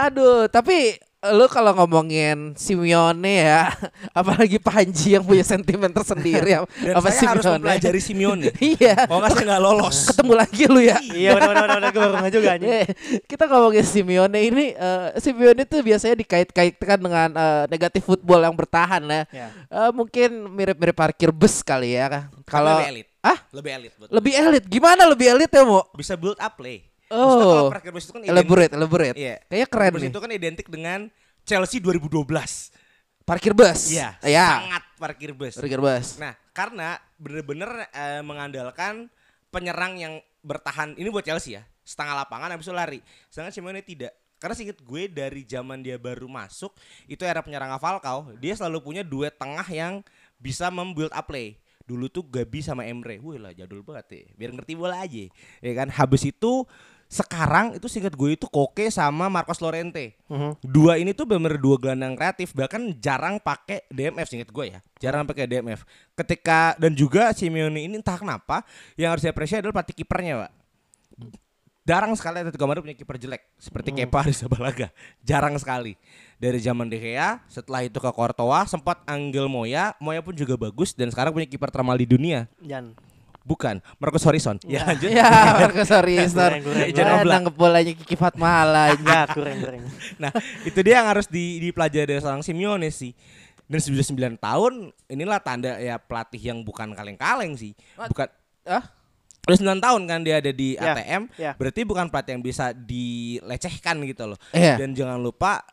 [0.09, 0.97] Aduh, tapi
[1.33, 3.71] lu kalau ngomongin Simeone ya,
[4.19, 7.57] apalagi Panji yang punya sentimen tersendiri ya, Dan apa saya harus Simeone.
[7.59, 8.45] mempelajari Simeone.
[8.77, 8.95] iya.
[9.03, 9.97] Kalau nggak saya nggak lolos.
[10.07, 10.97] Ketemu lagi lu ya.
[11.01, 12.69] Iya benar-benar gue baru juga anjing.
[12.71, 12.85] Eh,
[13.25, 19.03] kita ngomongin Simeone ini eh, Simeone itu biasanya dikait-kaitkan dengan eh, negatif football yang bertahan
[19.03, 19.21] ya.
[19.29, 19.47] Ya.
[19.67, 22.31] Eh, mungkin mirip-mirip parkir bus kali ya.
[22.47, 23.07] Kalau lebih elit.
[23.19, 23.91] ah Lebih elit.
[24.07, 25.83] lebih elit, gimana lebih elit ya, Mo?
[25.91, 26.86] bisa build up play.
[27.07, 27.71] Oh.
[27.71, 29.15] kalau parkir bus itu kan Elaborate, elaborate.
[29.15, 29.35] Iya.
[29.47, 30.11] Kayaknya keren Bus nih.
[30.11, 30.99] itu kan identik dengan
[31.47, 32.27] Chelsea 2012.
[33.23, 33.91] Parkir bus.
[33.91, 34.15] Iya.
[34.23, 34.47] Ya.
[34.63, 35.55] Sangat parkir bus.
[35.59, 36.15] Parkir bus.
[36.19, 39.11] Nah, karena bener-bener eh, mengandalkan
[39.47, 40.95] penyerang yang bertahan.
[40.95, 41.63] Ini buat Chelsea ya.
[41.83, 42.99] Setengah lapangan habis itu lari.
[43.27, 44.15] Sedangkan Simeone tidak.
[44.37, 46.77] Karena seinget gue dari zaman dia baru masuk
[47.09, 50.05] itu era penyerang Falcao, dia selalu punya duet tengah yang
[50.37, 51.57] bisa membuild up play.
[51.89, 53.17] Dulu tuh Gabi sama Emre.
[53.17, 54.23] Wih lah jadul banget ya.
[54.37, 55.25] Biar ngerti bola aja.
[55.63, 55.89] Ya kan?
[55.89, 56.67] Habis itu
[57.07, 60.19] sekarang itu singkat gue itu Koke sama Marcos Lorente.
[60.27, 60.59] Mhm.
[60.59, 64.79] Dua ini tuh bener dua gelandang kreatif bahkan jarang pakai DMF singkat gue ya.
[64.99, 65.87] Jarang pakai DMF.
[66.19, 68.67] Ketika dan juga Simeone ini entah kenapa
[68.99, 70.51] yang harus diapresiasi adalah pelatih kipernya, Pak.
[71.87, 74.91] Jarang sekali Atletico Madrid punya kiper jelek seperti Kepa Arrizabalaga.
[75.23, 75.95] Jarang sekali.
[76.35, 80.91] Dari zaman De Gea, setelah itu ke Courtois, sempat Angel Moya, Moya pun juga bagus
[80.91, 82.51] dan sekarang punya kiper termal di dunia.
[82.59, 82.91] Jan.
[83.47, 84.59] Bukan, Marcus Horizon.
[84.67, 85.07] Ya, lanjut.
[85.07, 86.51] Ya, Marcus Horizon.
[86.91, 88.99] Ya, nangkep bolanya Kiki Fatmala aja.
[89.07, 89.87] Ya kurang kurang.
[90.19, 90.35] Nah,
[90.67, 93.15] itu dia yang harus di, dipelajari dari seorang Simeone sih.
[93.63, 94.73] Dan sudah 9 tahun,
[95.07, 97.71] inilah tanda ya pelatih yang bukan kaleng-kaleng sih.
[97.95, 98.27] Bukan
[98.67, 98.83] Ah?
[99.47, 101.51] Udah 9 tahun kan dia ada di Ya, ATM, ya.
[101.55, 104.39] berarti bukan pelatih yang bisa dilecehkan gitu loh.
[104.51, 104.75] Iya.
[104.75, 105.63] Dan jangan lupa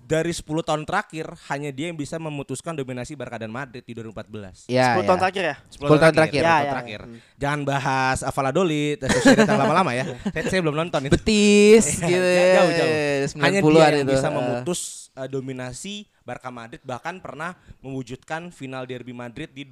[0.00, 4.64] dari 10 tahun terakhir hanya dia yang bisa memutuskan dominasi Barca dan Madrid di 2014.
[4.66, 5.20] Ya, 10 tahun ya.
[5.20, 5.56] terakhir ya.
[5.68, 6.40] 10 tahun terakhir.
[6.40, 7.00] 10 Ya, tahun ya, terakhir.
[7.04, 7.18] ya.
[7.36, 10.04] Jangan bahas Valladolid, yang lama-lama ya.
[10.34, 11.12] saya, saya belum nonton itu.
[11.12, 12.88] Betis gitu jauh, jauh.
[12.88, 13.28] ya.
[13.44, 14.12] Hanya 90-an dia yang itu.
[14.16, 14.32] bisa Eh.
[14.32, 14.80] memutus
[15.12, 19.64] uh, dominasi Barca Madrid bahkan pernah mewujudkan final derby Madrid di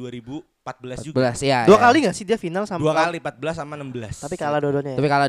[0.66, 1.31] 2014 juga.
[1.31, 1.59] 14 ya.
[1.64, 1.83] Dua ya.
[1.87, 4.26] kali gak sih dia final sama Dua kali 14 sama 16.
[4.26, 4.92] Tapi kalah dua-duanya.
[4.92, 4.98] ya?
[4.98, 5.29] Tapi kalah.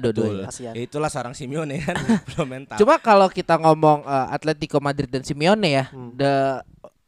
[0.50, 0.74] Kasihan.
[0.74, 1.96] Ya itulah seorang Simeone kan
[2.28, 2.78] belum mental.
[2.78, 6.18] Cuma kalau kita ngomong eh, Atletico Madrid dan Simeone ya, Hmm.
[6.18, 6.62] the-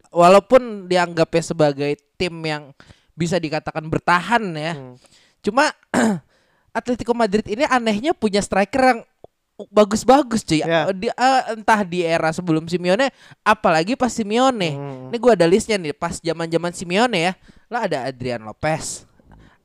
[0.10, 2.74] walaupun dianggapnya sebagai tim yang
[3.13, 4.96] bisa dikatakan bertahan ya, Hmm.
[5.42, 5.74] cuma
[6.72, 9.00] Atletico Madrid ini anehnya punya striker yang
[9.67, 10.63] bagus-bagus cuy.
[10.63, 10.88] Ya.
[10.95, 13.12] Di- eh, entah di era sebelum Simeone,
[13.43, 14.72] apalagi pas Simeone.
[14.72, 15.12] Hmm.
[15.12, 17.34] Ini gua ada listnya nih, pas zaman-zaman Simeone ya,
[17.67, 19.04] lah ada Adrian Lopez,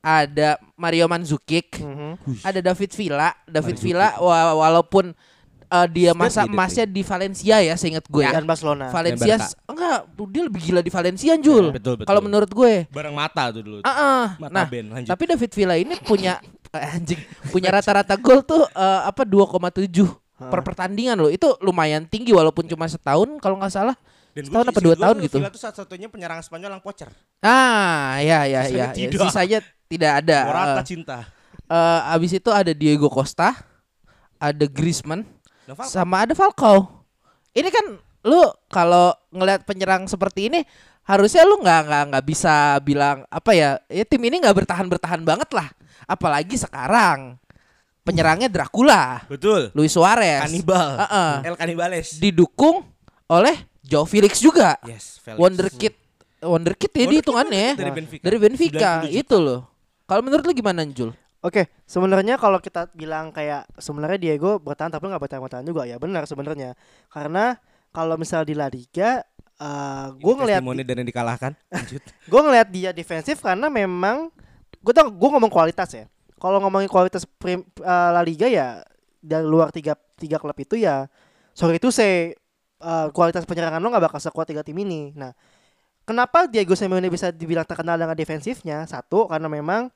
[0.03, 2.43] ada Mario Mandzukic, Mhm.
[2.43, 3.29] ada David Villa.
[3.47, 5.15] David Villa wa- walaupun
[5.65, 8.31] eh, dia Sudah masa emasnya di Valencia ya, seingat gue ya.
[8.33, 8.89] Dan Barcelona.
[8.89, 9.99] Valencia enggak,
[10.29, 11.69] dia lebih gila di Valencia Jul.
[11.69, 12.07] Ya, betul, betul.
[12.07, 12.73] Kalau menurut gue.
[12.89, 13.77] bareng mata tuh dulu.
[13.81, 14.25] Ah, ah.
[14.37, 15.09] Mata nah, Ben, lanjut.
[15.09, 16.37] tapi David Villa ini punya
[16.75, 19.91] eh, anjing, punya rata-rata gol tuh eh, apa 2,7
[20.35, 21.31] per pertandingan loh.
[21.31, 23.95] Itu lumayan tinggi walaupun cuma setahun kalau nggak salah.
[24.35, 25.37] Dan setahun apa dua tahun tuh gitu.
[25.39, 27.07] Villa tuh satu-satunya penyerang Spanyol yang pocer.
[27.39, 28.67] Ah, ya ya ya.
[28.67, 28.87] Sisanya ya.
[28.91, 29.21] tidak.
[29.23, 30.37] Sisanya tidak ada.
[30.43, 31.17] Morata Eh, cinta.
[31.65, 33.55] eh, abis itu ada Diego Costa,
[34.35, 35.23] ada Griezmann,
[35.83, 37.05] sama ada Falcao.
[37.51, 37.85] Ini kan
[38.21, 40.59] lu kalau ngelihat penyerang seperti ini
[41.01, 45.21] harusnya lu nggak nggak nggak bisa bilang apa ya ya tim ini nggak bertahan bertahan
[45.21, 45.69] banget lah
[46.03, 47.37] apalagi sekarang
[48.01, 49.69] penyerangnya Dracula Betul.
[49.73, 50.97] Luis Suarez Kanibal.
[51.05, 51.31] Heeh.
[51.45, 52.17] El Canibales.
[52.17, 52.81] didukung
[53.25, 55.37] oleh Joe Felix juga Yes, Felix.
[55.37, 55.93] wonderkid
[56.41, 58.23] wonderkid ya Wonderkid, dihitungannya wonderkid dari Benfica.
[58.23, 59.13] dari Benfica 90 juta.
[59.13, 59.61] itu loh
[60.05, 61.13] kalau menurut lu gimana Jul
[61.45, 66.01] Oke, sebenarnya kalau kita bilang kayak sebenarnya Diego bertahan tapi nggak bertahan bertahan juga ya
[66.01, 66.73] benar sebenarnya
[67.13, 67.61] karena
[67.93, 69.21] kalau misal di La Liga,
[69.61, 71.51] uh, gue Ini ngelihat testimoni dan yang dikalahkan.
[72.31, 74.27] Gue ngelihat dia defensif karena memang
[74.83, 76.09] gue tau gue ngomong kualitas ya.
[76.35, 78.83] Kalau ngomongin kualitas prim, uh, La Liga ya
[79.23, 81.07] dari luar tiga tiga klub itu ya
[81.55, 82.35] sorry itu saya
[83.15, 85.15] kualitas penyerangan lo nggak bakal sekuat tiga tim ini.
[85.15, 85.31] Nah,
[86.03, 88.83] kenapa Diego Simeone bisa dibilang terkenal dengan defensifnya?
[88.85, 89.89] Satu karena memang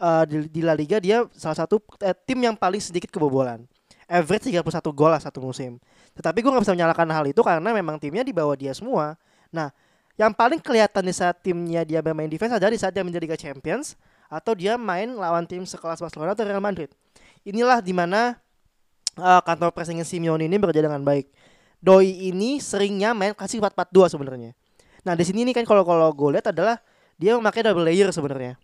[0.00, 3.68] uh, di, di La Liga dia salah satu eh, tim yang paling sedikit kebobolan.
[4.10, 5.78] Average 31 gol lah satu musim.
[6.18, 9.14] Tetapi gue nggak bisa menyalahkan hal itu karena memang timnya di bawah dia semua.
[9.54, 9.70] Nah,
[10.18, 13.38] yang paling kelihatan di saat timnya dia bermain defense adalah di saat dia menjadi Liga
[13.38, 13.94] Champions
[14.26, 16.90] atau dia main lawan tim sekelas Barcelona atau Real Madrid.
[17.46, 18.34] Inilah di mana
[19.14, 21.30] uh, kantor pressingnya Simeone ini bekerja dengan baik.
[21.80, 24.52] Doi ini seringnya main kasih 4-4-2 sebenarnya.
[25.06, 26.76] Nah di sini nih kan kalau kalau gue lihat adalah
[27.16, 28.60] dia memakai double layer sebenarnya.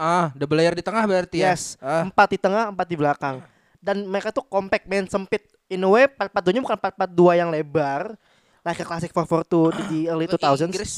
[0.00, 2.00] Ah double layer di tengah berarti ya Yes, Ah.
[2.02, 3.44] empat di tengah, empat di belakang.
[3.78, 8.16] dan mereka tuh compact main sempit in a way 442 nya bukan 442 yang lebar
[8.60, 10.92] like a classic 442 di, di early 2000s Inggris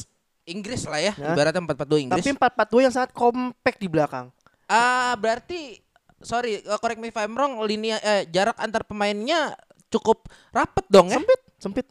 [0.45, 1.31] Inggris lah ya, Ya.
[1.33, 2.23] ibaratnya 442 Inggris.
[2.23, 4.31] tapi 442 yang sangat compact di belakang
[4.65, 5.79] Ah, berarti
[6.19, 9.53] sorry, uh, correct me if I'm wrong, lini eh, jarak antar pemainnya
[9.89, 11.19] cukup rapet dong ya.
[11.19, 11.87] sempit sempit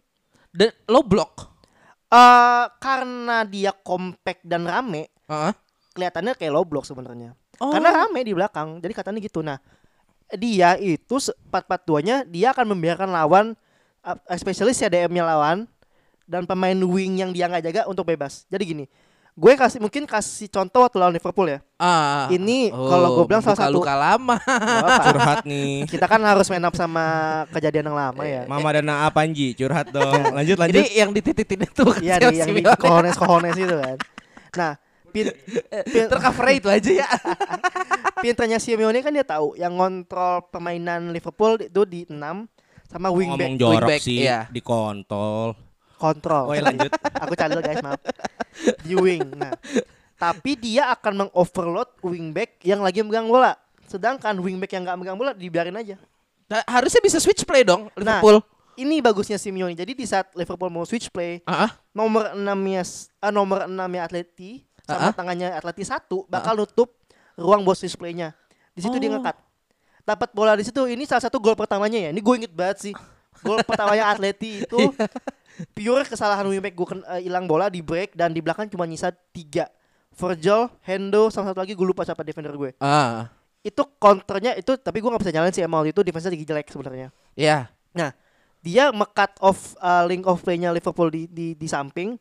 [0.50, 1.48] Dan low block.
[2.10, 5.54] eh karena dia compact dan rame Heeh.
[5.92, 7.70] Kelihatannya kayak low block sebenarnya Oh.
[7.70, 9.62] karena rame di belakang jadi katanya gitu nah
[10.32, 13.54] dia itu se- 442-nya dia akan membiarkan lawan
[14.02, 15.70] uh, especially CDM-nya lawan
[16.24, 18.86] dan pemain wing yang dia nggak jaga untuk bebas jadi gini
[19.32, 22.26] gue kasih mungkin kasih contoh waktu lawan Liverpool ya Ah.
[22.28, 24.38] Ini kalau gua bilang salah satu- luka lama.
[25.02, 25.86] Curhat nih.
[25.88, 27.06] kita kan harus main up sama
[27.50, 29.52] kejadian yang lama ya Mama Dana apa Panji?
[29.52, 30.30] Curhat dong.
[30.38, 30.78] Lanjut lanjut.
[30.78, 33.98] Jadi yang ditititin itu iya yang di kohones kohones itu kan
[34.52, 34.72] nah
[35.12, 35.28] pin,
[35.94, 37.10] pin, tercover itu aja ya.
[38.24, 42.16] pinternya Simeone kan dia tahu yang ngontrol permainan Liverpool itu di 6
[42.92, 44.40] sama ngomong wingback jorok wingback, sih iya.
[44.52, 45.56] di kontol.
[46.02, 46.50] kontrol.
[46.50, 46.90] Oh, ya, lanjut.
[47.22, 48.02] Aku guys, maaf.
[48.82, 49.22] Di wing.
[49.38, 49.54] Nah,
[50.18, 53.54] tapi dia akan mengoverload wingback yang lagi megang bola.
[53.86, 56.02] Sedangkan wingback yang nggak megang bola dibiarin aja.
[56.50, 58.42] Nah, harusnya bisa switch play dong Nah, Liverpool.
[58.82, 59.78] Ini bagusnya Simeone.
[59.78, 61.72] Jadi di saat Liverpool mau switch play, Ah, ah.
[61.94, 62.82] nomor 6-nya
[63.22, 65.14] ah, nomor 6-nya Atleti sama Ah.
[65.14, 66.94] tangannya Atleti satu bakal nutup
[67.38, 68.34] ruang buat switch play-nya.
[68.72, 69.20] Di situ dia Oh.
[69.20, 69.36] ngekat.
[70.02, 70.82] Dapat bola di situ.
[70.84, 72.10] Ini salah satu gol pertamanya ya.
[72.10, 72.94] Ini gue inget banget sih.
[73.42, 74.80] Gol pertamanya Atleti itu
[75.72, 76.88] pure kesalahan wingback gue
[77.20, 79.70] hilang bola di break dan di belakang cuma nyisa tiga.
[80.12, 82.76] Virgil, Hendo, sama satu lagi gue lupa siapa defender gue.
[82.78, 83.32] Ah.
[83.64, 87.08] Itu counternya itu tapi gue nggak bisa nyalain sih emang itu defense-nya lagi jelek sebenarnya.
[87.32, 87.72] Ya.
[87.96, 88.12] Nah,
[88.60, 92.20] dia me-cut off uh, link of play-nya Liverpool di di di samping.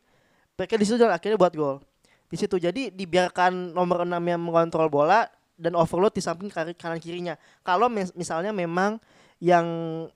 [0.55, 1.81] Mereka di situ dan akhirnya buat gol.
[2.31, 5.27] Di situ jadi dibiarkan nomor 6 yang mengontrol bola
[5.59, 7.35] dan overload di samping kanan kirinya.
[7.61, 8.97] Kalau misalnya memang
[9.37, 9.65] yang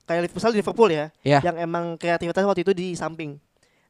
[0.07, 1.39] kayak Liverpool, misalnya Liverpool ya, Ya.
[1.43, 3.35] yang emang kreativitas waktu itu di samping.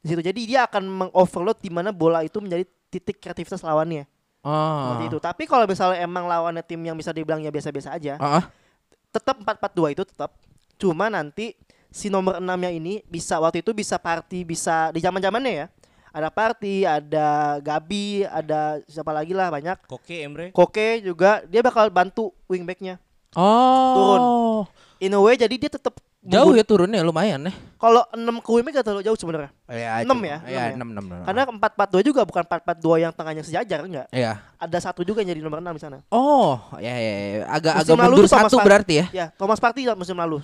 [0.02, 4.10] Di situ jadi dia akan mengoverload di mana bola itu menjadi titik kreativitas lawannya.
[4.42, 4.52] Oh.
[4.96, 5.18] Seperti itu.
[5.22, 8.44] Tapi kalau misalnya emang lawannya tim yang bisa dibilang ya biasa-biasa aja, Ah, ah.
[9.12, 10.32] tetap 442 itu tetap
[10.76, 11.56] cuma nanti
[11.88, 15.66] si nomor 6 nya ini bisa waktu itu bisa party bisa di zaman zamannya ya
[16.16, 17.28] ada party ada
[17.60, 20.48] Gabi ada siapa lagi lah banyak Koke Emre.
[20.50, 22.96] Koke juga dia bakal bantu wingbacknya
[23.36, 24.64] Oh.
[24.98, 27.54] in a way jadi dia tetap Jauh ya turunnya lumayan ya.
[27.78, 31.06] kalau 6 ke wingback gak terlalu jauh sebenarnya Ya, Enam cuma- ya, Iya, enam 6
[31.06, 31.22] 6.
[31.22, 34.42] karena 442 juga bukan 442 yang tengahnya sejajar enggak Iya.
[34.56, 37.44] ada satu juga yang jadi nomor 6 di sana Oh, ya ya, ya.
[37.46, 39.06] agak Musim agak mundur satu berarti ya.
[39.14, 40.42] ya Thomas Partey lah musim lalu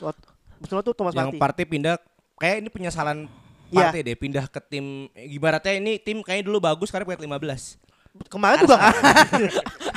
[0.59, 1.95] musim lalu tuh Thomas Yang Partey partai pindah
[2.37, 3.25] kayak ini penyesalan
[3.71, 3.87] Iya.
[3.87, 7.79] partai deh pindah ke tim ibaratnya ini tim kayaknya dulu bagus sekarang peringkat 15.
[8.27, 8.75] kemarin juga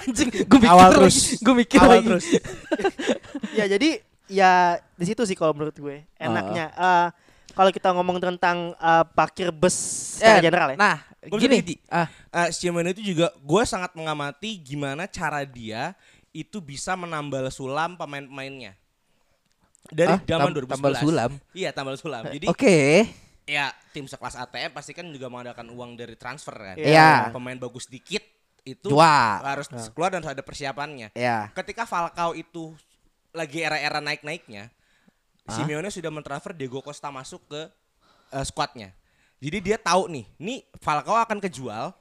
[0.00, 1.16] Anjing, gue mikir Awal terus.
[1.40, 2.06] Gue mikir Awal lagi.
[2.06, 2.26] terus.
[3.58, 3.88] ya jadi
[4.26, 4.52] ya
[4.92, 7.08] di situ sih kalau menurut gue enaknya Eh,
[7.50, 9.74] kalau kita ngomong tentang eh, parkir bus
[10.16, 11.58] secara Eh, general ya Nah, Gua gini.
[11.88, 15.96] Ah, Eh Simeone itu juga gue sangat mengamati gimana cara dia
[16.30, 18.76] itu bisa menambal sulam pemain-pemainnya.
[19.86, 20.70] Dari Ah, zaman tam- 2011.
[20.70, 21.30] tambal sulam?
[21.50, 22.22] Iya, tambal sulam.
[22.26, 23.08] Jadi Oke.
[23.44, 26.76] Ya tim sekelas ATM pasti kan juga mengadakan uang dari transfer kan.
[26.76, 27.28] Iya.
[27.32, 28.24] Pemain bagus dikit
[28.64, 29.44] itu Jual.
[29.44, 31.12] harus keluar dan harus ada persiapannya.
[31.12, 31.52] Ya.
[31.52, 32.72] Ketika Falcao itu
[33.30, 34.72] lagi era-era naik-naiknya,
[35.44, 35.60] Ah.
[35.60, 37.68] Simeone sudah mentransfer Diego Costa masuk ke
[38.32, 38.96] eh, squadnya.
[39.44, 41.92] Jadi dia tahu nih, nih Falcao akan kejual,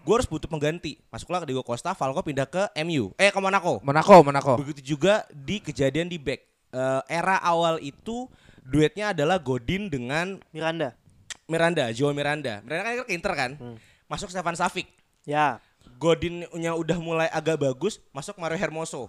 [0.00, 0.96] gue harus butuh pengganti.
[1.12, 3.84] Masuklah ke Diego Costa, Falcao pindah ke MU, eh ke Monaco.
[3.84, 4.56] Monaco, Monaco.
[4.56, 6.40] Begitu juga di kejadian di back.
[6.72, 8.32] Eh, era awal itu
[8.66, 10.98] duetnya adalah Godin dengan Miranda
[11.46, 12.58] Miranda, Joe Miranda.
[12.66, 13.50] Miranda kan ke Inter kan.
[13.54, 13.76] Hmm.
[14.10, 14.90] Masuk Stefan Savic.
[15.22, 15.62] ya
[15.96, 19.06] Godinnya udah mulai agak bagus, masuk Mario Hermoso.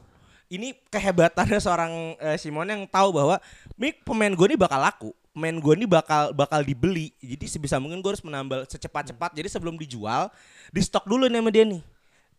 [0.48, 1.92] Ini kehebatannya seorang
[2.22, 3.42] eh, Simon yang tahu bahwa
[3.76, 7.12] ini pemain gue ini bakal laku, pemain gue ini bakal bakal dibeli.
[7.20, 9.36] Jadi sebisa mungkin gue harus menambal secepat-cepat.
[9.36, 10.32] Jadi sebelum dijual,
[10.72, 11.82] di stok dulu nih sama dia nih.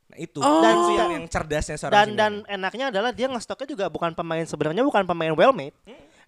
[0.09, 0.65] Nah itu, Oh.
[0.65, 2.17] dan itu yang, yang cerdasnya seorang dan Simeone.
[2.17, 5.77] dan enaknya adalah dia ngestoknya juga bukan pemain sebenarnya bukan pemain well made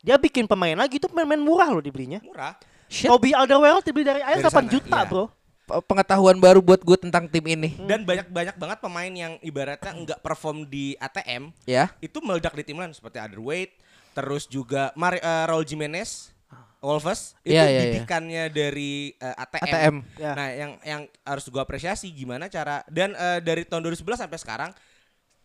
[0.00, 2.56] dia bikin pemain lagi itu pemain-pemain murah loh dibelinya murah.
[2.90, 3.06] Shit.
[3.06, 5.06] Toby Alderweireld dibeli dari Ajax Dari 8 sana, juta iya.
[5.06, 5.24] bro
[5.86, 7.78] Pengetahuan baru buat gue tentang tim ini.
[7.86, 11.94] Dan banyak-banyak banget pemain yang ibaratnya enggak perform di ATM, Ya.
[12.02, 13.78] itu meledak di tim lain seperti Otherweight,
[14.10, 16.34] terus juga Mar eh, Raul Jimenez,
[16.82, 17.82] Wolves itu Iya, iya, iya.
[17.92, 19.62] didikannya dari eh, ATM.
[19.62, 19.94] ATM.
[20.18, 20.32] Ya.
[20.34, 24.70] Nah, yang yang harus gua apresiasi gimana cara dan eh, dari tahun 2011 sampai sekarang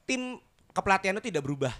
[0.10, 0.40] tim
[0.74, 1.76] kepelatihan itu tidak berubah.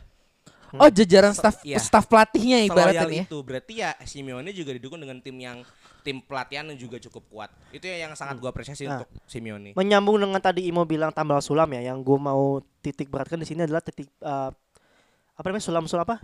[0.74, 1.78] Oh, jajaran staff Iya.
[1.78, 3.24] staff pelatihnya ibaratnya ya.
[3.24, 5.62] itu berarti ya Simeone juga didukung dengan tim yang
[6.02, 7.50] tim pelatihan yang juga cukup kuat.
[7.70, 9.00] Itu yang sangat gua apresiasi Nah.
[9.00, 9.72] untuk Simeone.
[9.72, 13.62] menyambung dengan tadi Imo bilang tambal sulam ya yang gue mau titik beratkan di sini
[13.62, 14.50] adalah titik eh,
[15.32, 16.20] apa namanya sulam sulam apa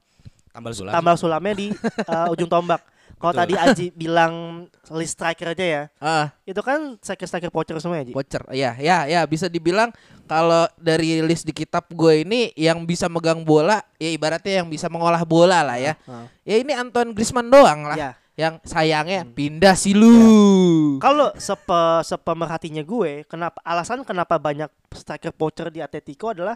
[0.50, 0.92] Tambal sulam.
[0.92, 2.84] tambal sulamnya di eh, ujung tombak.
[3.14, 8.04] Kalau tadi Aji bilang list striker aja ya, Ah, itu kan striker-striker pocher semua ya,
[8.04, 8.12] Ji.
[8.12, 8.42] voucher.
[8.50, 9.94] Ya, ya, ya bisa dibilang
[10.32, 14.88] kalau dari list di kitab gue ini yang bisa megang bola, ya ibaratnya yang bisa
[14.88, 16.00] mengolah bola lah ya.
[16.08, 16.32] Ah.
[16.48, 18.00] Ya ini Antoine Griezmann doang lah.
[18.00, 18.12] Ya.
[18.40, 20.96] Yang sayangnya pindah sih lu.
[21.04, 26.56] Kalau sepe sepemerhatinya gue, kenapa alasan kenapa banyak striker poacher di Atletico adalah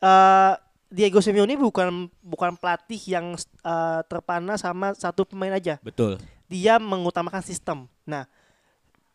[0.00, 0.56] eh
[0.88, 5.76] Diego Simeone bukan bukan pelatih yang eh, terpana sama satu pemain aja.
[5.84, 6.16] Betul.
[6.48, 7.92] Dia mengutamakan sistem.
[8.08, 8.24] Nah,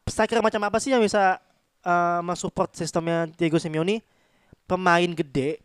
[0.05, 1.41] striker macam apa sih yang bisa
[1.81, 4.01] eh, mensupport sistemnya Diego Simeone?
[4.65, 5.59] Pemain gede,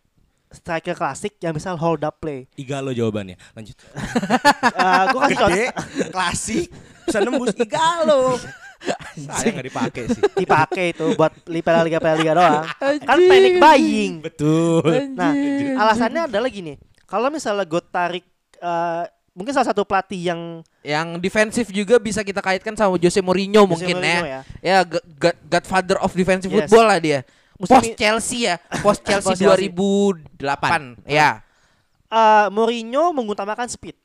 [0.50, 2.50] striker klasik yang bisa hold up play.
[2.58, 3.36] Igalo jawabannya.
[3.54, 3.76] Lanjut.
[4.76, 5.66] Eh, gue kasih contoh Gede,
[6.10, 6.68] klasik,
[7.06, 8.36] bisa nembus Igalo.
[9.16, 10.22] Sayang nggak dipakai sih.
[10.36, 12.64] dipakai itu buat Liga Liga Liga doang.
[12.76, 14.12] Kan panic buying.
[14.20, 14.84] Betul.
[15.16, 15.32] Nah,
[15.80, 16.76] alasannya adalah gini.
[17.08, 18.26] Kalau misalnya gue tarik
[18.60, 19.04] eh,
[19.36, 20.40] mungkin salah satu pelatih yang
[20.80, 24.40] Yang defensif juga bisa kita kaitkan sama Jose Mourinho Jose mungkin Mourinho ya.
[24.40, 24.40] ya.
[24.64, 26.64] Ya, go- go- godfather of defensive Yes.
[26.64, 27.20] football lah dia.
[27.56, 29.68] Musim Post Chelsea ya, post Chelsea Post Chelsea.
[29.68, 31.04] 2008.
[31.04, 31.44] Ya.
[32.06, 33.96] eh, Mourinho mengutamakan speed.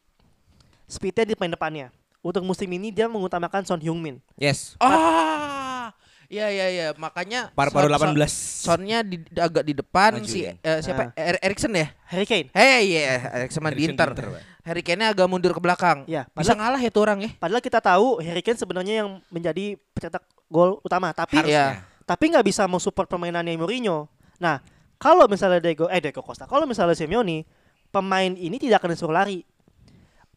[0.86, 1.88] Speednya di pemain depannya.
[2.20, 4.20] Untuk musim ini dia mengutamakan Son Heung-min.
[4.36, 4.76] Yes.
[4.78, 5.90] Ah.
[6.28, 8.24] Ya ya ya, makanya Paru-paru Son- 18.
[8.24, 10.56] Son- Sonnya di, agak di depan Maju si ya.
[10.58, 11.12] eh, siapa?
[11.12, 11.92] Er- Erikson ya?
[12.08, 12.48] Harry Kane.
[12.52, 14.08] Hey ya, Erikson mah di Inter.
[14.08, 14.28] di Inter.
[14.62, 16.06] Harry Kane-nya agak mundur ke belakang.
[16.06, 17.30] Ya, Bisa padahal- ngalah ya tuh orang ya.
[17.36, 21.82] Padahal kita tahu Harry Kane sebenarnya yang menjadi pencetak gol utama, tapi Harusnya.
[22.06, 24.06] tapi nggak bisa mensupport permainannya Mourinho.
[24.38, 24.62] Nah,
[25.02, 27.42] kalau misalnya Diego eh Diego Costa, kalau misalnya Simeone,
[27.90, 29.42] pemain ini tidak akan disuruh lari.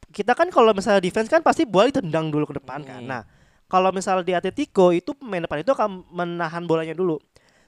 [0.09, 3.03] Kita kan kalau misalnya defense kan pasti bola ditendang dulu ke depan kan.
[3.03, 3.11] Hmm.
[3.11, 3.23] Nah,
[3.67, 7.19] kalau misalnya di Atletico itu pemain depan itu akan menahan bolanya dulu.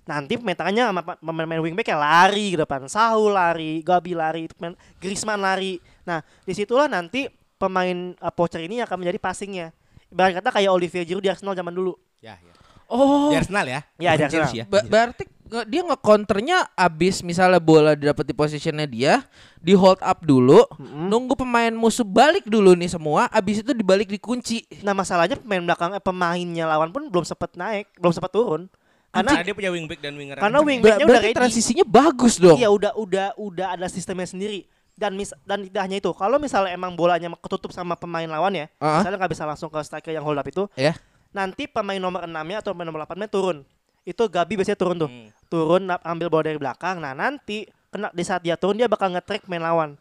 [0.07, 2.87] Nanti pemain tengahnya sama pemain-pemain wingback ya lari ke depan.
[2.87, 5.83] Saul lari, Gabi lari, pemain Griezmann lari.
[6.07, 7.27] Nah, di situlah nanti
[7.57, 9.75] pemain uh, poacher ini akan menjadi passingnya.
[10.07, 11.99] Ibarat kata kayak Olivier Giroud di Arsenal zaman dulu.
[12.23, 12.55] Ya, ya.
[12.87, 13.29] Oh.
[13.29, 13.81] Di Arsenal ya?
[13.99, 14.51] Ya, di Arsenal.
[14.55, 14.65] Ya?
[14.65, 19.27] Ba- berarti nge- dia nge-counternya abis misalnya bola didapat di positionnya dia,
[19.59, 21.11] di hold up dulu, Mm-mm.
[21.11, 24.63] nunggu pemain musuh balik dulu nih semua, abis itu dibalik dikunci.
[24.81, 28.71] Nah masalahnya pemain belakang eh, pemainnya lawan pun belum sempat naik, belum sempat turun.
[29.11, 30.37] Karena Karena dia punya wingback dan winger.
[30.37, 30.69] Karena kenceng.
[30.69, 31.35] wing- Ber- Backnya udah ready.
[31.35, 32.55] transisinya bagus dong.
[32.55, 34.63] iya udah udah udah ada sistemnya sendiri.
[34.97, 38.66] Dan mis dan tidak hanya itu, kalau misalnya emang bolanya ketutup sama pemain lawan ya,
[38.80, 39.05] Ah.
[39.05, 40.97] misalnya nggak bisa langsung ke striker yang hold up itu, Ya.
[41.36, 43.61] nanti pemain nomor 6-nya atau pemain nomor 8-nya turun.
[44.09, 45.11] Itu Gabi biasanya turun tuh.
[45.12, 45.28] Hmm.
[45.53, 46.97] Turun ambil bola dari belakang.
[46.97, 50.01] Nah, nanti kena di saat dia turun dia bakal nge-track main lawan.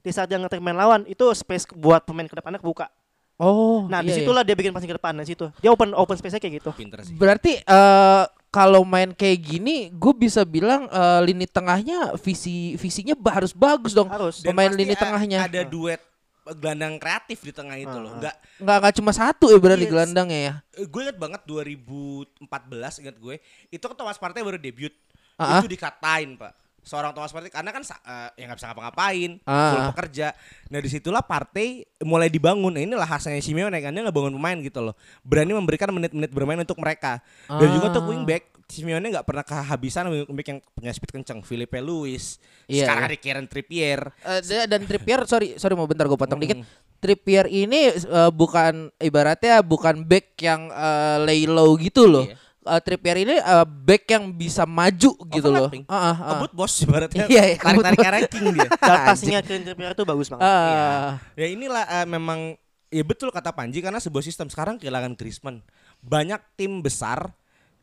[0.00, 2.88] Di saat dia nge-track main lawan, itu space buat pemain ke depannya kebuka.
[3.36, 3.84] Oh.
[3.90, 4.16] Nah, iya, iya.
[4.16, 5.52] di situlah dia bikin passing ke depan, di situ.
[5.60, 6.70] Dia open open space-nya kayak gitu.
[6.72, 7.12] Pinter sih.
[7.12, 13.56] Berarti eh kalau main kayak gini, gue bisa bilang eh, lini tengahnya visi visinya harus
[13.56, 14.12] bagus dong.
[14.12, 14.44] Harus.
[14.44, 15.48] Dan Pemain lini tengahnya.
[15.48, 16.04] Ada duet
[16.58, 18.12] gelandang kreatif di tengah itu loh.
[18.12, 18.16] Ah.
[18.18, 19.92] Enggak Nggak nggak cuma satu ya berarti Yes.
[19.94, 20.54] gelandangnya ya.
[20.84, 23.34] gue inget banget 2014 inget gue
[23.68, 24.92] itu kan Thomas Partey baru debut
[25.34, 29.30] Ah, itu dikatain pak seorang Thomas Partey karena kan sa- eh, ya nggak bisa ngapa-ngapain
[29.42, 29.70] Ah.
[29.70, 30.34] full pekerja
[30.66, 31.68] nah di situlah Partey
[32.00, 36.28] mulai dibangun nah, inilah khasnya Simeone kan dia ngebangun pemain gitu loh berani memberikan menit-menit
[36.28, 37.90] bermain untuk mereka dan juga Ah.
[37.90, 43.04] untuk wingback Simeone nggak pernah kehabisan wingback yang punya speed kenceng Filipe Luis Iya, sekarang
[43.04, 43.08] iya.
[43.08, 44.00] ada Kieran Trippier
[44.40, 46.44] dia- dan Trippier sorry sorry mau bentar gue potong Hmm.
[46.44, 46.58] dikit.
[46.98, 52.24] Trippier ini eh, bukan ibaratnya bukan back yang eh, lay low gitu loh.
[52.24, 52.38] Iya.
[52.62, 55.66] Eh, Trippier ini eh, back yang bisa maju gitu loh.
[55.66, 55.82] Overlapping.
[55.90, 56.28] Ah, ah, ah.
[56.38, 60.46] kebut bos ibaratnya Iya, iya, tarik-tarik ranking dia Dan passingnya Trippier itu bagus banget.
[60.46, 61.18] Ah.
[61.34, 62.54] Ya inilah eh, memang
[62.86, 65.58] ya betul kata Panji karena sebuah sistem sekarang kehilangan Griezmann.
[65.98, 67.34] Banyak tim besar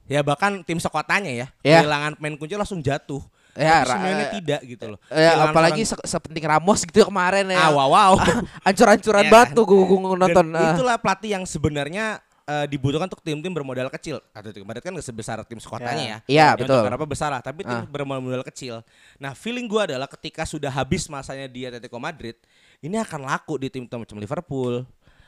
[0.09, 1.83] ya bahkan tim sekotanya ya, Ya.
[1.83, 3.21] kehilangan pemain kunci langsung jatuh.
[3.53, 4.99] Ya, Tapi Simeone eh, tidak gitu loh.
[5.11, 7.67] Ya, Kehilangan apalagi se- sepenting Ramos gitu kemarin ya.
[7.67, 8.13] ah wow wow.
[8.67, 9.51] Ancur-ancuran Ya kan?
[9.51, 9.77] tuh gue
[10.15, 10.45] nonton.
[10.47, 10.71] Dan ah.
[10.73, 14.17] itulah pelatih yang sebenarnya eh, dibutuhkan untuk tim-tim bermodal kecil.
[14.33, 16.17] Atletico Madrid kan gak sebesar tim sekotanya ya.
[16.25, 16.81] Iya, Ya, betul.
[16.81, 17.85] Berapa besar lah, tapi tim Ah.
[17.85, 18.81] bermodal kecil.
[19.15, 22.33] Nah, feeling gua adalah ketika sudah habis masanya di Atletico Madrid,
[22.79, 24.81] ini akan laku di tim-tim macam Liverpool.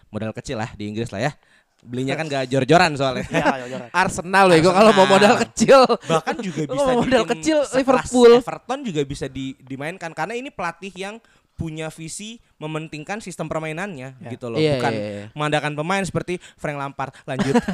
[0.10, 1.34] Modal kecil lah di Inggris lah ya.
[1.82, 3.26] Belinya kan gak jor-joran soalnya.
[3.34, 3.78] Ya, ya, ya.
[3.90, 5.82] Arsenal loh, gue kalau mau modal kecil.
[6.06, 8.32] bahkan juga bisa mau modal kecil, Liverpool.
[8.38, 11.18] Everton juga bisa di- dimainkan karena ini pelatih yang
[11.62, 15.26] punya visi mementingkan sistem permainannya gitu loh Iya, bukan iya, iya.
[15.32, 17.54] mengandalkan pemain seperti Frank Lampard lanjut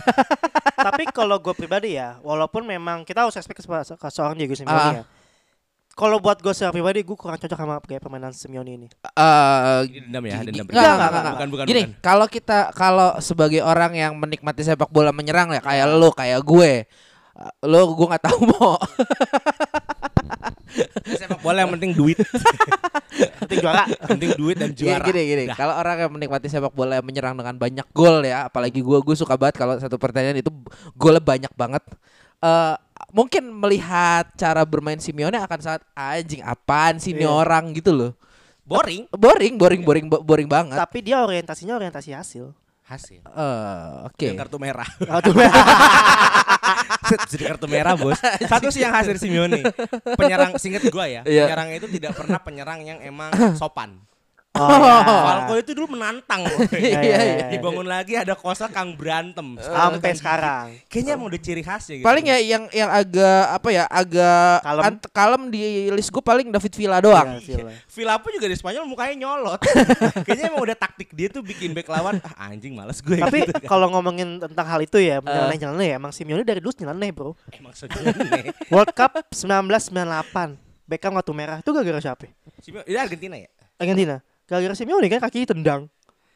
[0.77, 4.53] Tapi kalau gue pribadi ya, walaupun memang kita harus respect ke, se- ke seorang Diego
[4.53, 4.93] Simeone Ah.
[4.93, 5.03] ya.
[5.89, 8.87] Kalau buat gue secara pribadi, gue kurang cocok sama gaya permainan Simeone ini.
[8.87, 13.17] Eh, Ini dendam ya Gini, dendam enggak, enggak, enggak, bukan bukan Gini, kalau kita kalau
[13.17, 16.85] sebagai orang yang menikmati sepak bola menyerang ya kayak lu, kayak gue.
[17.63, 18.77] Lu gue nggak tahu mau.
[21.09, 22.17] Sepak bola yang penting duit,
[23.39, 23.83] Penting juara.
[24.05, 25.05] penting duit dan Iya juara.
[25.05, 25.43] gini gini.
[25.45, 25.55] Udah.
[25.55, 29.13] Kalau orang yang menikmati sepak bola yang menyerang dengan banyak gol ya, apalagi gua gue
[29.13, 30.51] suka banget kalau satu pertandingan itu
[30.93, 31.83] golnya banyak banget.
[32.39, 32.75] Eh
[33.09, 37.31] mungkin melihat cara bermain Simeone akan sangat anjing apaan sih ini Iya.
[37.33, 38.11] orang gitu loh.
[38.61, 40.75] boring Boring, boring, boring, bo- boring banget.
[40.75, 42.51] Tapi dia orientasinya orientasi hasil.
[42.87, 43.21] Hasil.
[43.27, 44.25] Eh, oke.
[44.25, 44.87] Yang kartu merah.
[45.19, 45.35] Aduh.
[47.03, 48.15] Set, Jadi kartu merah bos.
[48.51, 49.61] Satu sih yang dari Simeone.
[50.15, 51.21] Penyerang singkat gua ya.
[51.27, 51.51] Iya.
[51.51, 53.99] Penyerang itu tidak pernah penyerang yang emang sopan.
[54.57, 54.97] Oh, iya.
[55.05, 56.41] Falco itu dulu menantang.
[56.43, 56.59] loh.
[56.77, 57.45] Iya, iya, iya.
[57.49, 59.57] Dibangun lagi ada kosa Kang berantem.
[59.57, 60.65] Sampai sekarang.
[60.87, 62.05] Kayaknya emang udah ciri khasnya gitu.
[62.05, 64.83] Paling ya yang yang agak apa ya agak Kalem.
[64.83, 67.37] ant- kalem di list gue paling David Villa doang.
[67.37, 67.71] Iya, Villa.
[67.87, 69.61] Villa pun juga di Spanyol mukanya nyolot.
[70.25, 73.53] Kayaknya emang udah taktik dia tuh bikin back lawan ah anjing males gue Tapi gitu
[73.53, 73.67] kan.
[73.67, 77.33] kalau ngomongin tentang hal itu ya, nyeleneh-nyeleneh ya, emang Simeone dari dulu nyeleneh, Bro.
[77.51, 78.53] emang sebenarnya.
[78.73, 80.57] World Cup 1998.
[80.87, 82.31] Beckham kartu merah itu gara-gara siapa?
[82.63, 83.49] Simeone ini Argentina ya?
[83.75, 84.15] Argentina.
[84.47, 85.91] Gara-gara Simeone kan kaki tendang.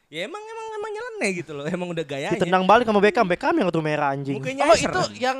[0.07, 1.63] Ya emang emang emang nyeleneh gitu loh.
[1.65, 2.35] Emang udah gayanya.
[2.35, 4.35] Ditendang balik sama Beckham, Beckham yang kartu merah anjing.
[4.35, 5.39] Mukanya Oh itu yang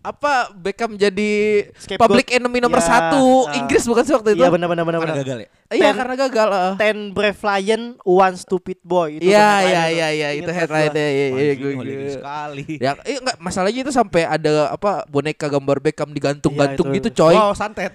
[0.00, 1.32] apa Beckham jadi
[1.74, 2.00] Scapegoat.
[2.00, 3.58] public enemy nomor Ya, satu ah.
[3.58, 4.40] Inggris bukan sih waktu itu?
[4.40, 5.26] Iya benar benar benar Karena benar.
[5.26, 5.48] gagal ya.
[5.68, 6.48] Iya karena gagal.
[6.48, 6.72] eh.
[6.78, 9.18] Ten brave lion, one stupid boy.
[9.18, 9.92] Itu Iya iya tuh.
[9.92, 12.64] iya iya itu Ingat headline ya iya iya Anjing, gue sekali.
[12.78, 16.98] Ya, eh, enggak masalahnya itu sampai ada apa boneka gambar Beckham digantung-gantung Iya, itu.
[17.04, 17.34] gitu coy.
[17.34, 17.92] Wow, santet.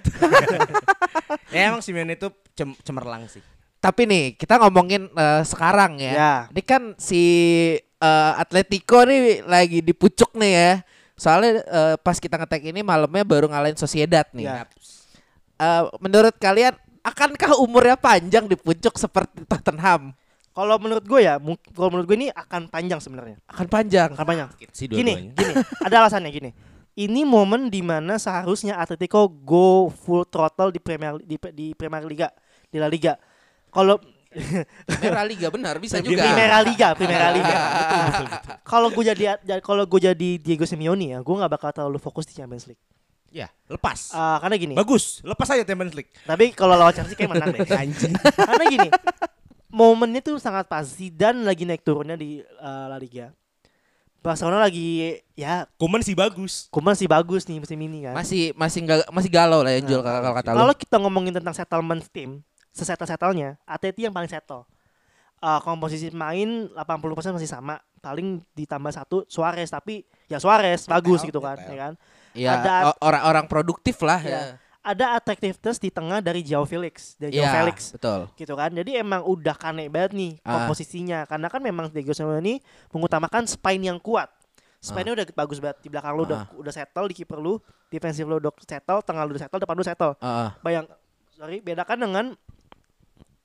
[1.50, 3.42] ya emang Simeone itu cem- cemerlang sih.
[3.82, 6.12] Tapi nih kita ngomongin eh, sekarang ya.
[6.14, 6.34] Ya.
[6.54, 7.22] Ini kan si
[7.82, 10.70] eh, Atletico nih lagi di pucuk nih ya.
[11.18, 14.46] Soalnya eh, pas kita ngetek ini malamnya baru ngalahin Sociedad nih.
[14.46, 14.70] Ya.
[15.58, 20.14] Eh, menurut kalian akankah umurnya panjang di pucuk seperti Tottenham?
[20.52, 21.40] Kalau menurut gue ya,
[21.72, 23.40] kalau menurut gue ini akan panjang sebenarnya.
[23.48, 24.12] Akan panjang.
[24.12, 24.48] Akan panjang.
[24.70, 25.32] Sih Gini, dua-duanya.
[25.32, 25.54] gini.
[25.80, 26.50] Ada alasannya gini.
[26.92, 32.28] Ini momen di mana seharusnya Atletico go full throttle di Premier di, di Premier Liga,
[32.68, 33.16] di La Liga.
[33.72, 33.96] Kalau
[35.00, 36.24] Merah Liga benar bisa juga.
[36.24, 37.56] Primera Liga, Primera Liga.
[38.64, 42.24] Kalau gue jadi ja- kalau gue jadi Diego Simeone ya, gue nggak bakal terlalu fokus
[42.24, 42.80] di Champions League.
[43.32, 44.12] Ya, lepas.
[44.12, 44.74] Ah, karena gini.
[44.76, 46.12] Bagus, lepas aja Champions League.
[46.24, 47.64] Tapi kalau lawan Chelsea kayak menang deh.
[47.80, 48.12] Anjing.
[48.36, 48.88] karena gini,
[49.72, 50.84] momennya tuh sangat pas.
[50.84, 53.32] Zidane lagi naik turunnya di eh, La Liga.
[54.22, 56.70] Barcelona lagi ya Kuman sih bagus.
[56.70, 58.14] Kuman sih bagus nih musim ini kan.
[58.14, 60.56] Masih masih nggak masih galau lah ya Jul Nah, kalau kata lu.
[60.62, 62.38] Kalau kita ngomongin tentang settlement tim,
[62.72, 64.64] sesettle-settlenya, Atleti yang paling settle.
[65.38, 71.38] Eh, komposisi pemain 80% masih sama, paling ditambah satu Suarez tapi ya Suarez bagus gitu
[71.38, 71.92] kan, ya kan.
[72.32, 74.30] ya ada- orang-orang produktif lah ya.
[74.30, 74.42] Ya.
[74.82, 78.26] Ada attractiveness di tengah dari Joao Felix, dari Joao Iya, Felix betul.
[78.34, 78.70] gitu kan.
[78.72, 80.58] Jadi emang udah kane banget nih Ah.
[80.58, 82.58] komposisinya karena kan memang Diego Simeone
[82.90, 84.26] mengutamakan spine yang kuat.
[84.78, 86.58] Spine-nya udah bagus banget di belakang lu udah Ah.
[86.58, 89.84] udah settle di kiper lu, defensif lu udah settle, tengah lu udah settle, depan lu
[89.84, 90.14] settle.
[90.18, 90.48] Heeh.
[90.58, 90.86] Bayang
[91.32, 92.24] sorry bedakan dengan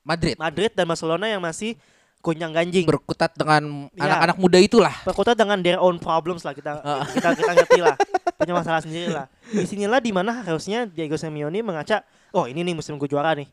[0.02, 1.74] Madrid Madrid dan Barcelona yang masih
[2.18, 2.82] gonjang ganjing.
[2.82, 4.10] berkutat dengan Ya.
[4.10, 4.94] anak-anak muda itulah.
[5.02, 7.06] Berkutat dengan their own problems lah kita Ah.
[7.06, 7.94] kita kita ngerti lah
[8.34, 9.26] punya masalah sendiri lah.
[9.44, 13.46] Di sinilah di mana harusnya Diego Simeone mengaca, oh ini nih musim gue juara nih.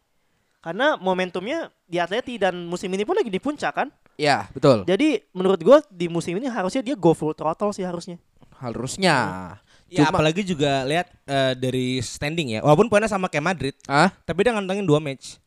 [0.59, 3.87] Karena momentumnya di Atleti dan musim ini pun lagi di puncak kan.
[4.17, 4.81] Ya, betul.
[4.83, 8.17] Jadi menurut gue di musim ini harusnya dia go full throttle sih harusnya.
[8.57, 9.15] Harusnya.
[9.85, 12.59] Ya Cuma- apalagi juga lihat eh, dari standing ya.
[12.61, 14.09] Walaupun poinnya sama kayak Madrid, Ah?
[14.23, 15.37] tapi dia ngantongin dua match.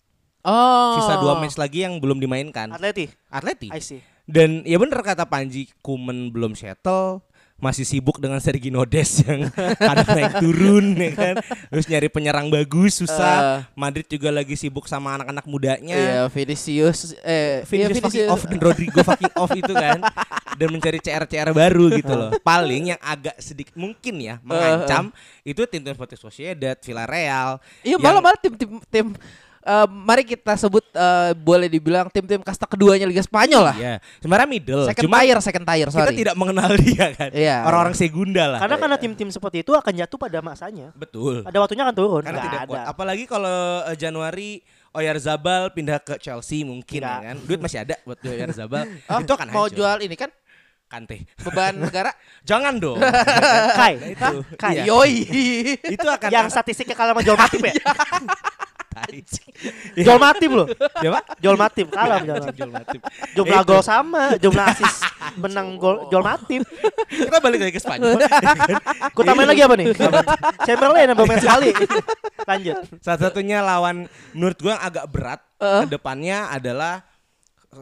[0.48, 0.96] Oh.
[0.96, 2.72] Sisa dua match lagi yang belum dimainkan.
[2.72, 3.68] Atleti, Atleti.
[3.68, 4.00] I see.
[4.28, 7.24] Dan ya bener kata Panji, Kuman belum settle,
[7.58, 9.50] masih sibuk dengan Sergio Des yang
[9.88, 11.34] kadang naik turun ya kan.
[11.74, 13.66] Terus nyari penyerang bagus susah.
[13.74, 15.96] Madrid juga lagi sibuk sama anak-anak mudanya.
[15.98, 19.98] Iya, Vinicius eh Vinicius iya, fucking off dan Rodrigo fucking off itu kan
[20.54, 22.30] dan mencari CR-CR baru gitu loh.
[22.46, 25.10] Paling yang agak sedikit mungkin ya mengancam
[25.42, 27.58] itu tim-tim seperti Sociedad, Villarreal.
[27.82, 29.18] Iya, malah malah tim-tim tim
[29.60, 33.74] eh, mari kita sebut eh, boleh dibilang tim-tim kasta keduanya Liga Spanyol lah.
[33.74, 34.84] Iya, sebenarnya middle.
[34.86, 36.16] Second Cuma tier, second tier, kita sorry.
[36.16, 37.30] tidak mengenal dia kan.
[37.30, 38.58] Iya, Orang-orang segunda lah.
[38.60, 40.90] Karena karena tim-tim seperti itu akan jatuh pada masanya.
[40.94, 41.42] betul.
[41.42, 42.22] Ada waktunya akan turun.
[42.22, 42.68] Karena Nggak tidak ada.
[42.68, 42.84] kuat.
[42.86, 44.50] Apalagi kalau eh, Januari
[44.88, 47.36] Oyarzabal pindah ke Chelsea mungkin ya kan.
[47.44, 48.84] Duit masih ada buat Oyarzabal.
[49.12, 49.76] Oh, itu akan mau hancur.
[49.76, 50.32] jual ini kan
[50.88, 51.28] Kante.
[51.44, 52.08] beban negara.
[52.42, 52.96] Jangan dong.
[53.76, 54.34] Kai, itu.
[54.56, 54.80] Kai.
[54.80, 54.82] Iya.
[54.88, 55.14] Yoi.
[55.84, 57.76] itu akan Yang statistiknya kalah sama Joel Matip ya?
[58.98, 59.20] Tai.
[59.94, 60.66] Joel Matip loh.
[60.98, 61.24] Ya, Pak?
[61.38, 62.18] Joel Matip kalah
[62.50, 63.00] Joel Matip.
[63.34, 63.68] Jumlah Itu.
[63.70, 64.94] gol sama, jumlah asis
[65.38, 66.62] menang gol Joel Matip.
[67.06, 68.18] Kita balik lagi ke Spanyol.
[69.16, 69.86] Ku tambahin lagi apa nih?
[70.66, 71.70] Chamberlain yang main sekali.
[72.42, 72.76] Lanjut.
[72.98, 75.82] Salah satunya lawan menurut gua agak berat Eh.
[75.82, 77.02] ke depannya adalah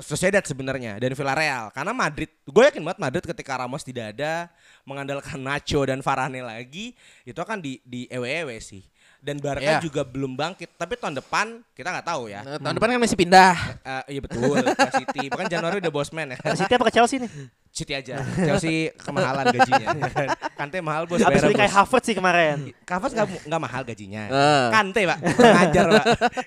[0.01, 4.51] Sociedad sebenarnya dan Villarreal karena Madrid gue yakin banget Madrid ketika Ramos tidak ada
[4.83, 8.83] mengandalkan Nacho dan Varane lagi itu akan di di ewe-ewe sih
[9.19, 9.79] dan Barca Iya.
[9.79, 10.75] juga belum bangkit.
[10.75, 12.41] Tapi tahun depan kita nggak tahu ya.
[12.43, 13.55] Nah, tahun depan kan masih pindah.
[13.83, 15.25] Eh, iya betul, ke City.
[15.29, 16.37] Bahkan Januari udah bosman ya.
[16.55, 17.31] City apa ke Chelsea nih?
[17.69, 18.25] City aja.
[18.35, 19.87] Chelsea kemahalan gajinya.
[19.93, 20.29] ya kan.
[20.57, 21.21] Kante mahal bos.
[21.21, 21.73] Habis bayar beli kayak.
[21.73, 22.57] Harvard sih kemarin.
[22.83, 24.23] Kavas nggak nggak mahal gajinya.
[24.27, 24.67] Eh.
[24.73, 26.05] Kante pak, ngajar pak.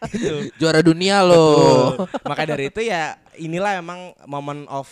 [0.10, 0.38] gitu.
[0.58, 1.94] Juara dunia loh.
[2.02, 2.26] Betul.
[2.26, 4.90] Maka dari itu ya inilah emang moment of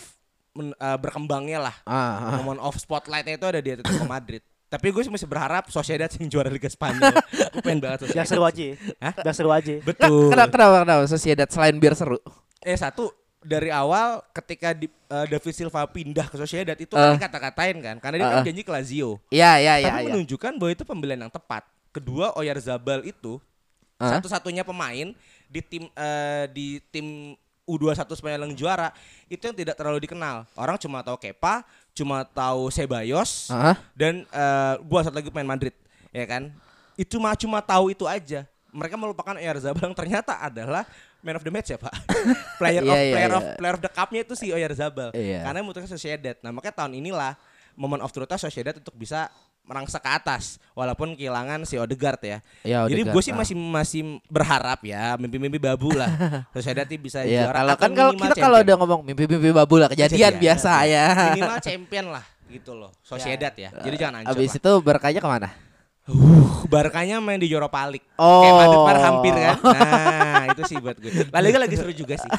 [0.54, 1.76] men- eh, berkembangnya lah.
[1.84, 2.32] Ah, ah.
[2.38, 4.44] Moment of spotlightnya itu ada di Atletico Madrid.
[4.68, 7.08] Tapi gue masih berharap Sociedad yang juara Liga Spanyol.
[7.56, 8.28] gue pengen banget Biar Sociedad.
[8.28, 8.66] seru aja.
[9.00, 9.14] Hah?
[9.24, 9.74] Biar seru aja.
[9.80, 10.28] Betul.
[10.28, 12.20] Kenapa, kenapa, kenapa Sociedad selain biar seru?
[12.60, 13.08] Eh satu
[13.40, 17.16] dari awal ketika di, eh, David Silva pindah ke Sociedad itu Ah.
[17.16, 18.46] kan dikata-katain kan karena dia Ah, kan ah.
[18.46, 19.24] janji ke Lazio.
[19.32, 19.88] Iya, iya, iya.
[19.88, 20.12] Tapi iya.
[20.12, 21.64] menunjukkan bahwa itu pembelian yang tepat.
[21.96, 23.40] Kedua Oyarzabal itu
[23.96, 24.20] Ah.
[24.20, 25.16] satu-satunya pemain
[25.48, 27.34] di tim eh, di tim
[27.68, 28.92] U21 Spanyol yang juara
[29.28, 30.44] itu yang tidak terlalu dikenal.
[30.56, 31.64] Orang cuma tahu Kepa,
[31.98, 33.74] cuma tahu Ceballos Ah.
[33.92, 35.74] dan eh, gua satu lagi pemain Madrid,
[36.14, 36.54] ya kan?
[36.94, 38.46] Itu mah cuma tahu itu aja.
[38.70, 40.86] Mereka melupakan Oyarzabal yang ternyata adalah
[41.20, 41.90] man of the match ya, Pak.
[42.62, 43.38] player Iya, of iya, player iya.
[43.38, 45.10] of player of the cup-nya itu si Oyarzabal.
[45.18, 45.42] Iya.
[45.42, 46.38] Karena memutuskan Sociedad.
[46.46, 47.34] Nah, makanya tahun inilah
[47.74, 49.30] momen of truth Sociedad untuk bisa
[49.68, 52.38] merangsak ke atas walaupun kehilangan si Odegaard ya.
[52.64, 53.38] Iya, Jadi Odegaard, gue sih ah.
[53.38, 54.02] masih masih
[54.32, 56.08] berharap ya mimpi-mimpi babu lah.
[56.56, 60.16] Ini bisa Iya, juara kalau kan kalau kita kalau udah ngomong mimpi-mimpi babu lah kejadian
[60.16, 61.06] Kejadian, biasa ya.
[61.36, 62.96] minimal champion lah gitu loh.
[63.04, 63.70] Sociedad ya.
[63.76, 64.60] Jadi jangan hancur Abis lah.
[64.64, 65.50] itu berkanya ke mana?
[66.08, 68.08] Uh, Barkanya main di Europa League.
[68.16, 68.40] Oh.
[68.40, 69.56] Kayak Madrid hampir kan.
[69.68, 71.12] Nah, itu sih buat gue.
[71.36, 72.32] La Liga lagi seru juga sih.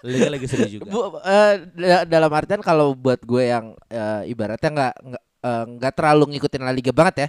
[0.00, 0.88] Liga lagi seru juga.
[0.88, 4.94] Bu, eh, da- dalam artian kalau buat gue yang eh, ibaratnya nggak
[5.44, 7.28] nggak eh, nggak terlalu ngikutin La Liga banget ya.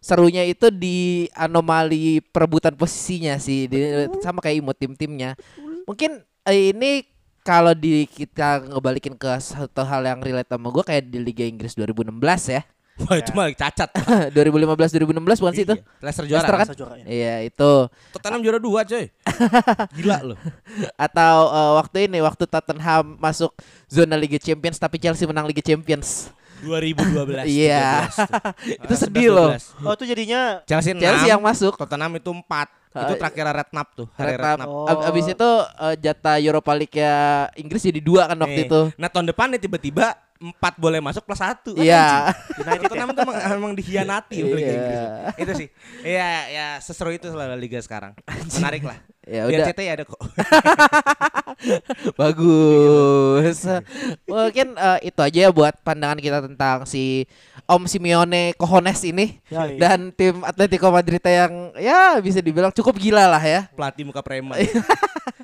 [0.00, 5.36] Serunya itu di anomali perebutan posisinya sih di, sama kayak imut tim-timnya.
[5.84, 7.04] Mungkin eh, ini
[7.44, 11.76] kalau di kita ngebalikin ke satu hal yang relate sama gue kayak di Liga Inggris
[11.76, 12.16] 2016
[12.56, 12.64] ya.
[13.00, 13.88] Wah, itu malah cacat.
[14.36, 15.74] 2015 2016 bukan sih itu?
[15.76, 16.04] Iya.
[16.04, 16.66] Leicester juara Leicester kan?
[16.68, 16.76] kan?
[16.76, 17.04] Juara ya?
[17.08, 17.72] Iya, itu.
[18.12, 19.04] Tottenham juara dua coy.
[19.96, 20.38] Gila loh.
[21.00, 23.56] Atau eh, waktu ini waktu Tottenham masuk
[23.88, 26.28] zona Liga Champions tapi Chelsea menang Liga Champions.
[26.62, 27.46] 2012.
[27.46, 28.06] Iya.
[28.06, 28.84] 13 tuh.
[28.84, 29.48] Itu sedih 11, loh.
[29.54, 29.86] 12.
[29.86, 31.00] Oh itu jadinya Chelsea 6.
[31.00, 31.72] Chelsea yang masuk.
[31.74, 32.42] Tottenham itu 4.
[32.90, 34.06] Ah, itu terakhir Redknapp tuh.
[34.18, 34.34] Hari.
[34.34, 34.66] Redknapp.
[34.66, 34.82] Oh.
[34.82, 37.16] Ab- Abis itu eh, jatah Europa League ya
[37.54, 38.66] Inggris jadi dua kan waktu Nih.
[38.66, 38.80] itu.
[38.98, 42.34] Nah tahun depan nih tiba-tiba 4 boleh masuk plus 1 Iya.
[42.60, 42.88] United ya.
[42.88, 44.74] Tottenham tuh emang, emang dikhianati sama Liga Iya.
[44.74, 45.00] Inggris.
[45.38, 45.68] Itu sih.
[46.02, 48.18] Iya, ya seseru itu selalu Liga sekarang.
[48.58, 48.98] Menarik lah.
[49.30, 50.18] Ya Biar udah CT ada kok.
[52.20, 53.62] bagus.
[54.26, 57.30] Mungkin eh, itu aja ya buat pandangan kita tentang si
[57.70, 59.78] Om Simeone Cojones ini Yoi.
[59.78, 63.70] dan tim Atletico Madrid yang ya bisa dibilang cukup gila lah ya.
[63.70, 64.58] Pelatih muka preman.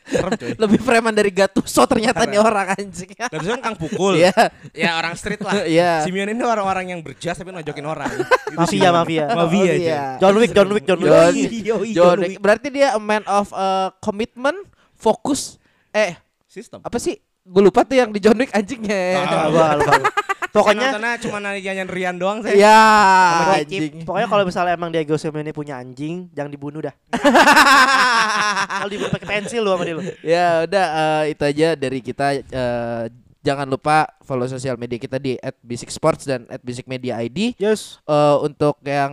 [0.06, 0.22] Iya.
[0.22, 0.50] Serem coy.
[0.54, 3.10] Lebih preman dari Gattuso ternyata nih orang anjing.
[3.10, 4.22] Dan itu kan Kang Pukul.
[4.22, 4.34] Iya.
[4.70, 5.66] Ya orang street lah.
[5.66, 6.06] Iya.
[6.06, 8.10] Simeone ini orang-orang yang berjas tapi nojokin orang.
[8.46, 8.98] Itu Mafia, Simeone.
[9.02, 9.24] mafia.
[9.34, 9.66] Mafia.
[9.66, 9.82] Coy.
[9.82, 10.02] iya.
[10.22, 11.10] John Wick, John Wick, John Wick.
[11.10, 12.30] John, Yoi, yoi, John John Wick.
[12.30, 12.38] Wick.
[12.38, 14.58] Berarti dia a man of uh, commitment,
[14.94, 15.58] fokus.
[15.90, 16.14] Eh,
[16.46, 16.78] Sistem.
[16.80, 17.18] apa sih?
[17.42, 19.22] Gue lupa tuh yang di John Wick anjingnya.
[19.22, 19.92] Ah, Lupa, lupa.
[20.56, 22.56] Pokoknya Pokoknya cuma nyanyian Rian doang saya.
[22.56, 22.80] Ya,
[23.60, 24.02] anjing.
[24.02, 26.94] Pokoknya kalau misalnya emang Diego Simeone punya anjing, jangan dibunuh dah.
[28.80, 30.02] Kalau dibunuh pakai pensil lu sama dia lu.
[30.22, 32.26] ya udah eh, itu aja dari kita.
[32.40, 33.04] eh,
[33.40, 37.54] jangan lupa follow sosial media kita di @basic_sports dan @basicmedia_id.
[37.54, 38.02] Yes.
[38.02, 39.12] Eh, untuk yang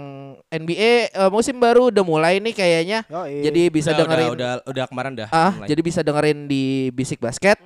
[0.50, 3.00] NBA eh, musim baru udah mulai nih kayaknya.
[3.06, 3.46] Yoi.
[3.46, 5.30] Jadi bisa Udah, dengerin udah, udah, udah kemarin dah.
[5.30, 5.70] ah, mulai.
[5.70, 7.62] jadi bisa dengerin di Bisik Basket.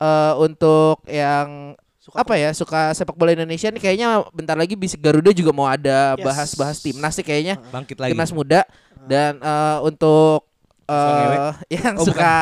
[0.00, 4.98] Eh, untuk yang Suka apa ya suka sepak bola Indonesia nih kayaknya bentar lagi Bisik
[4.98, 6.24] Garuda juga mau ada Yes.
[6.24, 8.10] bahas-bahas timnas sih kayaknya bangkit lagi.
[8.10, 8.64] timnas muda
[9.02, 10.48] dan eh, untuk
[10.82, 11.12] Suka
[11.68, 12.32] eh yang Oh, suka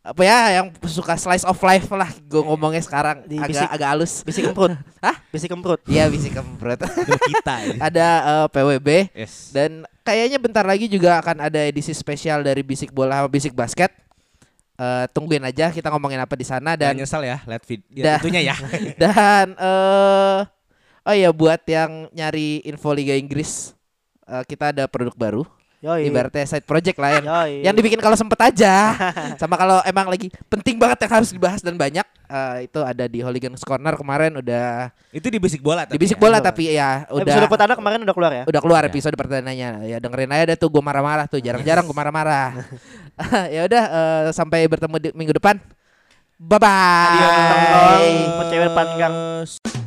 [0.00, 3.68] apa ya yang suka slice of life lah gue ngomongnya sekarang Di agak Bisik.
[3.68, 4.72] agak halus Bisi kemprut.
[5.04, 5.16] Hah?
[5.28, 5.80] Bisi kemprut.
[5.84, 6.78] Iya Bisik kemprut
[7.28, 7.74] kita ya.
[7.82, 9.50] ada eh, PWB Yes.
[9.50, 13.92] dan kayaknya bentar lagi juga akan ada edisi spesial dari Bisik Bola sama Bisik Basket
[14.76, 18.20] Eh, tungguin aja kita ngomongin apa di sana Dan dan nyesel ya lihat video Dah.
[18.20, 18.56] itunya ya.
[19.00, 20.40] Dan eh
[21.06, 23.72] oh iya buat yang nyari info Liga Inggris
[24.28, 25.42] eh, kita ada produk baru.
[25.86, 26.10] Yoi.
[26.10, 27.52] Ibaratnya side project lah yang Yoi.
[27.62, 28.74] yang dibikin kalau sempet aja.
[29.40, 33.22] Sama kalau emang lagi penting banget yang harus dibahas dan banyak eh, itu ada di
[33.22, 36.22] Hooligans Corner kemarin udah Itu di basic bola di tapi bisik ya.
[36.26, 38.44] bola tapi ya udah Episode pertama kemarin udah keluar ya?
[38.44, 38.90] udah keluar Ya.
[38.90, 39.70] episode pertanyaannya.
[39.86, 42.66] Ya dengerin aja deh tuh gue marah-marah tuh jarang-jarang gue marah-marah.
[43.54, 45.62] ya udah eh, sampai bertemu di minggu depan.
[46.36, 47.16] Bye bye.
[47.70, 49.85] Orang pencewek panggang.